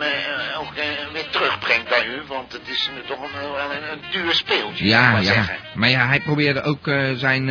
[0.59, 0.73] ook
[1.13, 4.85] weer terugbrengt bij u, want het is nu toch een, wel een, een duur speeltje,
[4.85, 5.33] Ja, maar ja.
[5.33, 5.55] zeggen.
[5.73, 7.47] Maar ja, hij probeerde ook zijn,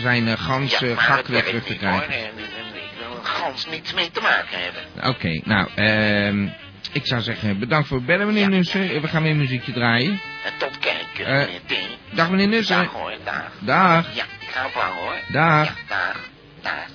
[0.00, 1.78] zijn gans Ja, gak weer terug te hoor.
[1.78, 2.08] krijgen.
[2.14, 5.10] En, en, en ik wil een gans niets mee te maken hebben.
[5.14, 6.46] Oké, nou, ehm
[6.92, 9.00] ik zou zeggen, bedankt voor het bellen, meneer Nussen.
[9.00, 10.10] We gaan weer muziekje draaien.
[10.44, 12.16] En tot kijken, Eh, meneer T.
[12.16, 12.76] Dag, meneer Nussen.
[12.76, 13.52] Dag hoor, dag.
[13.60, 14.14] Dag.
[14.14, 15.14] Ja, ik ga ophangen hoor.
[15.32, 15.66] Dag.
[15.66, 16.28] Ja, dag,
[16.62, 16.86] dag.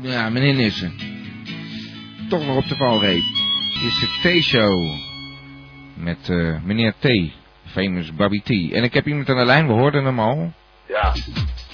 [0.00, 0.92] Ja, meneer Nissen.
[2.28, 3.22] Toch nog op de valreep.
[3.74, 4.94] Het is de T-show.
[5.94, 7.06] Met eh, meneer T.
[7.66, 8.72] Famous Bobby T.
[8.72, 10.52] En ik heb iemand aan de lijn, we hoorden hem al.
[10.88, 11.14] Ja,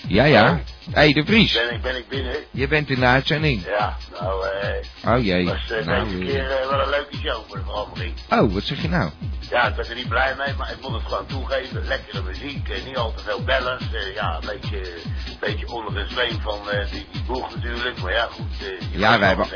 [0.08, 0.60] Ja, ja.
[0.84, 1.52] Hé, hey, de Vries.
[1.52, 2.34] ben ik, ben ik binnen?
[2.50, 3.64] Je bent in de uitzending.
[3.78, 5.44] Ja, nou, eh, Oh jee.
[5.44, 8.12] was eh, Nou, deze eh, keer eh, wel een leuke show voor de verandering.
[8.30, 9.10] Oh, wat zeg je nou?
[9.50, 11.84] Ja, ik ben er niet blij mee, maar ik moet het gewoon toegeven.
[11.86, 13.82] Lekkere muziek, eh, niet al te veel bellers.
[13.92, 18.00] eh, ja, een beetje, een beetje onder de zweem van eh, die, die boeg natuurlijk.
[18.02, 18.46] Maar ja, goed.
[18.92, 19.46] Ja, wij hebben,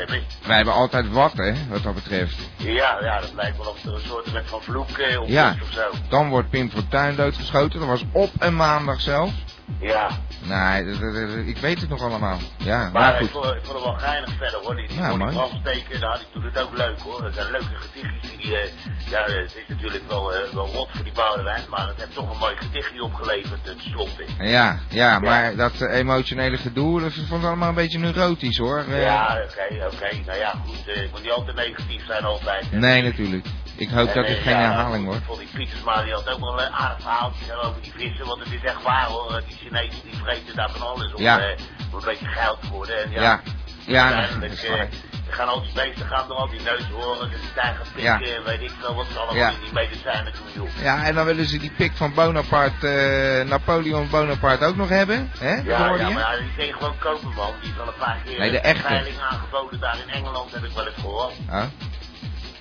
[0.45, 2.35] wij hebben altijd wat, hè, wat dat betreft.
[2.57, 4.89] Ja, ja, dat lijkt wel of er een soort met van vloek
[5.19, 5.89] op Ja, is of zo.
[6.09, 7.79] dan wordt Pim Fortuyn doodgeschoten.
[7.79, 9.31] Dat was op een maandag zelf.
[9.79, 10.09] Ja,
[10.45, 12.37] Nee, ik weet het nog allemaal.
[12.57, 13.29] Ja, maar maar ik goed.
[13.29, 14.75] vond, ik vond het wel geinig verder hoor.
[14.75, 15.31] Die, die Ja, mooi.
[15.33, 17.21] brandsteken, nou, die doet het ook leuk hoor.
[17.21, 18.69] Dat zijn leuke gedichtjes die, eh,
[19.09, 22.31] ja, het is natuurlijk wel, eh, wel rot voor die Boudewijn, maar het heeft toch
[22.31, 24.23] een mooi gedichtje opgeleverd, het slotte.
[24.39, 28.83] Ja, ja, maar dat eh, emotionele gedoe, dat vond ik allemaal een beetje neurotisch hoor.
[28.89, 30.09] Ja, oké, oké.
[30.25, 32.69] Nou ja, goed, ik moet niet altijd negatief zijn altijd.
[32.69, 32.77] hè.
[32.77, 33.45] Nee, natuurlijk.
[33.75, 35.19] Ik hoop En, dat eh, geen herhaling wordt.
[35.19, 38.39] Ik vond die Pietersma, die had ook wel een aardig verhaaltje over die vissen, want
[38.43, 39.41] het is echt waar hoor.
[39.47, 41.39] Die Chinezen die vreten daar van alles om, Ja.
[41.39, 41.57] eh,
[41.91, 43.03] om een beetje geld te worden.
[43.03, 43.41] En ja, Ja,
[43.85, 44.99] ja, dat uiteindelijk, eh,
[45.29, 48.35] gaan al die beesten gaan door al die neushoorns en die tijgerpikken Ja.
[48.35, 49.49] en weet ik veel wat ze allemaal Ja.
[49.63, 50.83] die medicijnen doen joh.
[50.83, 55.31] Ja, en dan willen ze die pik van Bonaparte, eh, Napoleon Bonaparte ook nog hebben.
[55.39, 55.53] Hè?
[55.55, 57.53] Ja, maar die je gewoon kopen man.
[57.61, 58.81] Die is al een paar keer Nee, de echte.
[58.87, 61.33] veiling aangeboden daar in Engeland, heb ik wel eens gehoord.
[61.49, 61.63] Oh.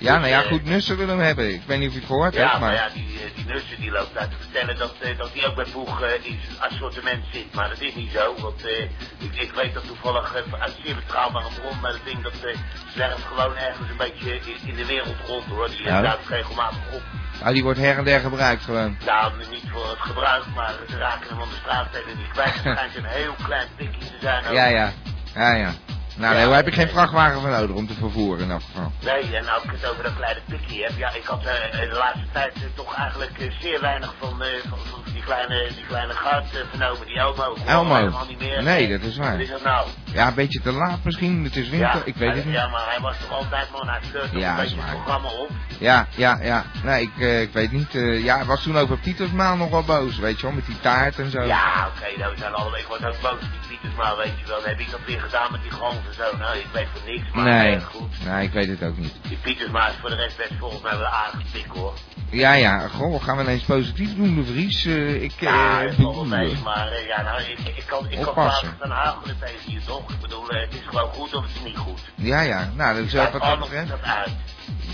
[0.03, 1.55] Ja, nou ja, goed, Nussen wil hem hebben.
[1.55, 2.74] Ik weet niet of je het gehoord Ja, hebt, maar maar...
[2.74, 5.55] ja, die, eh, die Nussen die loopt uit te vertellen dat, eh, dat hij ook
[5.55, 7.55] bij Boeg eh, in zijn assortiment zit.
[7.55, 8.64] Maar dat is niet zo, want
[9.18, 12.57] ik, ik weet dat toevallig uit zeer betrouwbare bron, maar dat ding dat eh,
[12.94, 15.68] zwerft gewoon ergens een beetje in, de wereld rond hoor.
[15.68, 16.00] Die Ja.
[16.03, 17.03] duikt regelmatig op.
[17.40, 18.96] Nou, die wordt her en der gebruikt gewoon.
[19.07, 22.55] Nou, niet voor het gebruik, maar ze raken hem van de straatsteden niet kwijt.
[22.55, 24.46] Het schijnt een heel klein pikje te zijn.
[24.46, 24.53] ook.
[24.53, 24.92] Ja, ja.
[25.34, 25.72] Ja, ja.
[26.17, 28.93] Nou, nee, daar heb ik geen vrachtwagen voor nodig om te vervoeren in elk geval.
[29.01, 30.93] Nee, en nou ik het over dat kleine pikje heb.
[30.97, 34.79] Ja, ik had eh, de laatste tijd eh, toch eigenlijk eh, zeer weinig van, van,
[34.91, 37.57] van die kleine, die kleine gast eh, vernomen, die Elmo.
[37.67, 37.95] Elmo.
[37.95, 38.63] helemaal niet meer.
[38.63, 39.33] Nee, dat is waar.
[39.33, 39.87] Wat is dat nou?
[40.13, 41.45] Ja, een beetje te laat misschien.
[41.45, 41.89] Het is winter.
[41.95, 42.55] Ja, ik weet hij- het niet.
[42.55, 44.01] Ja, maar hij was toch altijd man, hij
[44.33, 45.51] Ja, een het programma op.
[45.79, 46.65] Ja, ja, ja.
[46.83, 47.95] Nee, ik, eh, ik weet niet.
[47.95, 50.81] eh, ja, hij was toen over Pietersmaal nog wel boos, weet je wel, met die
[50.81, 51.43] taart en zo.
[51.43, 54.47] Ja, oké, nou, we zijn allemaal, ik was ook boos op die Pietersmaal, weet je
[54.47, 54.61] wel.
[54.61, 56.37] Dan heb ik dat weer gedaan met die grond en zo.
[56.37, 58.25] Nou, ik weet van niks, maar Nee, goed.
[58.25, 59.15] nee, ik weet het ook niet.
[59.29, 61.93] Die Pietersmaal is voor de rest best volgens mij wel een aardige pik hoor.
[62.31, 64.85] Ja, ja, goh, gaan we ineens positief doen, de Vries.
[64.87, 68.35] Eh, ik, Ja, wel mee, maar ja, nou, ik, ik kan, ik kan
[69.41, 70.01] tegen hier toch?
[70.09, 72.00] Ik bedoel, eh, het is gewoon goed of het is niet goed.
[72.14, 74.03] ja, ja, nou, dat is Kijk, wat dat betreft.
[74.03, 74.30] uit.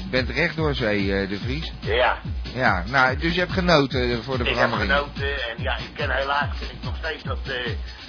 [0.03, 1.73] Je bent recht door zee, eh, de Vries.
[1.81, 2.19] Ja,
[2.55, 4.93] Ja, nou, dus je hebt genoten eh, voor de ik heb verandering.
[4.93, 7.39] genoten en ja, ik ken helaas ik nog steeds dat,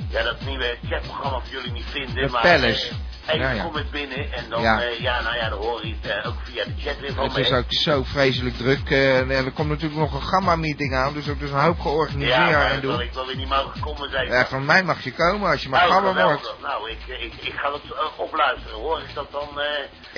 [0.10, 2.16] ja, dat nieuwe chatprogramma voor jullie niet vinden.
[2.16, 2.92] De maar Palace.
[3.34, 3.64] Eh, Ja, ja.
[3.64, 4.80] kom ik binnen en dan, Ja.
[4.80, 7.24] ja, ja nou ja, dan hoor je het eh, ook via de chat weer van
[7.28, 8.90] Het is ook zo vreselijk druk.
[8.90, 11.82] eh, en er komt natuurlijk nog een gamma-meeting aan, dus ook dus een hoop ja,
[11.82, 13.02] georganiseerd maar en dat wil doen.
[13.02, 14.28] ik wel weer niet mogen komen zijn.
[14.28, 16.42] Ja, van mij mag je komen als je maar Oh, gamma geweldig.
[16.42, 16.62] wordt.
[16.62, 18.78] Nou, ik, ik, ik ga het eh, opluisteren.
[18.78, 19.60] Hoor ik dat dan?
[19.62, 19.68] eh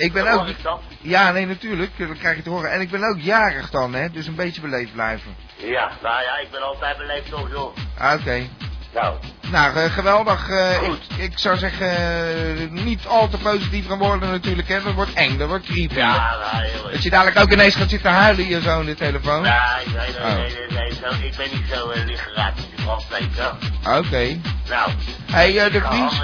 [0.06, 0.38] Ik ben dan ook...
[0.40, 0.80] Hoor ik dat?
[1.00, 1.90] Ja, nee, natuurlijk.
[1.98, 2.70] Dat krijg je te horen.
[2.70, 4.10] En ik ben ook jarig dan, hè.
[4.10, 5.36] Dus een beetje beleefd blijven.
[5.56, 7.76] Ja, nou ja, ik ben altijd beleefd toch, joh.
[7.98, 8.48] Ah, Oké.
[8.94, 9.16] Nou,
[9.50, 10.48] Nou, eh, geweldig.
[10.48, 14.82] eh, ik, ik zou zeggen, eh, niet al te positief gaan worden natuurlijk, hè.
[14.82, 15.94] Dat wordt eng, dat wordt creepy.
[15.94, 18.94] ja, nou, heel Dat je dadelijk ook ineens gaat zitten huilen hier zo in de
[18.94, 19.42] telefoon.
[19.42, 19.52] Nee,
[19.86, 20.34] nee, nee, Oh.
[20.34, 23.56] nee, nee, nee, zo, ik ben niet zo uh, liggeraakt met die brandsteken.
[23.98, 24.40] Oké.
[24.68, 24.90] Nou,
[25.30, 26.20] Hey, de ik ga Vries.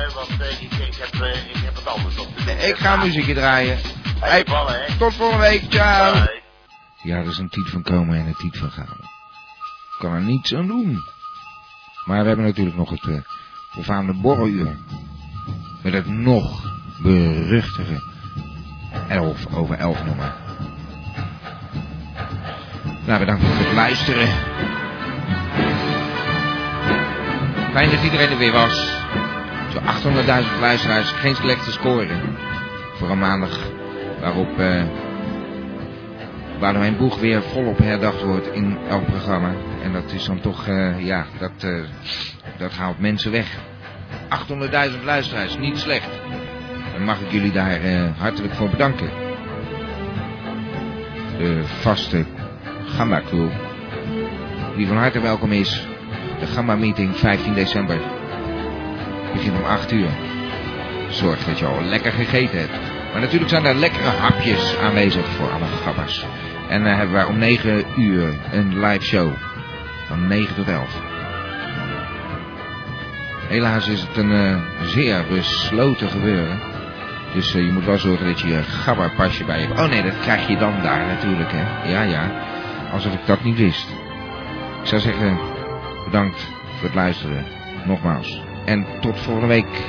[0.61, 2.29] ik, ik, heb, eh, ik heb het anders op.
[2.59, 3.79] Ik ga muziekje draaien.
[4.21, 4.97] Hey, Hey, ballen, hè.
[4.99, 5.63] tot volgende week.
[5.71, 6.13] Ciao.
[6.13, 6.41] Bye.
[7.03, 9.11] Ja, er is een tiet van komen en een tiet van gaan.
[9.99, 10.99] Kan er niets aan doen.
[12.09, 13.17] Maar we hebben natuurlijk nog het uh,
[13.77, 14.77] befaamde borreluur.
[15.83, 18.03] Met het nog beruchtige
[19.09, 20.35] 11 over 11 nummer.
[23.07, 24.29] Nou, bedankt voor het luisteren.
[27.73, 28.93] Fijn dat iedereen er weer was.
[29.73, 32.21] Zo'n 800.000 luisteraars, geen slechte score.
[32.95, 33.59] Voor een maandag
[34.21, 34.59] waarop...
[34.59, 34.83] eh
[36.61, 39.51] Boudewijn Boeg weer volop herdacht wordt in elk programma.
[39.83, 41.83] En dat is dan toch, eh, ja, dat, eh,
[42.59, 43.47] dat haalt mensen weg.
[44.29, 46.11] 800.000 luisteraars, niet slecht.
[46.93, 49.11] Dan mag ik jullie daar eh, hartelijk voor bedanken.
[51.39, 52.25] De vaste
[52.85, 53.49] Gamba Crew,
[54.77, 55.87] die van harte welkom is.
[56.41, 57.99] De Gamba Meeting 15 december.
[59.33, 60.11] Begint om 8 uur.
[61.09, 62.79] Zorg dat je al lekker gegeten hebt.
[63.13, 66.27] Maar natuurlijk zijn er lekkere hapjes aanwezig voor alle gabbers.
[66.69, 69.48] En dan hebben wij om 9 uur een live show.
[70.09, 71.01] Van 9 tot 11.
[73.49, 76.61] Helaas is het een eh, zeer besloten gebeuren.
[77.35, 79.81] Dus eh, je moet wel zorgen dat je je gabberpasje bij je hebt.
[79.81, 81.91] Oh nee, dat krijg je dan daar natuurlijk, hè.
[81.91, 82.31] Ja, ja.
[82.93, 83.89] Alsof ik dat niet wist.
[84.81, 85.39] Ik zou zeggen,
[86.05, 86.47] bedankt
[86.77, 87.45] voor het luisteren.
[87.85, 88.43] Nogmaals.
[88.65, 89.85] En tot volgende week.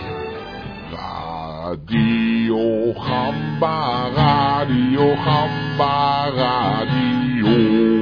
[1.70, 6.30] Radio Gamba, Radio Gamba.
[6.30, 7.99] Radio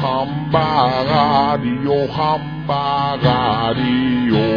[0.00, 0.68] Gamba,
[1.12, 2.84] Radio Gamba,
[3.22, 4.48] Radio.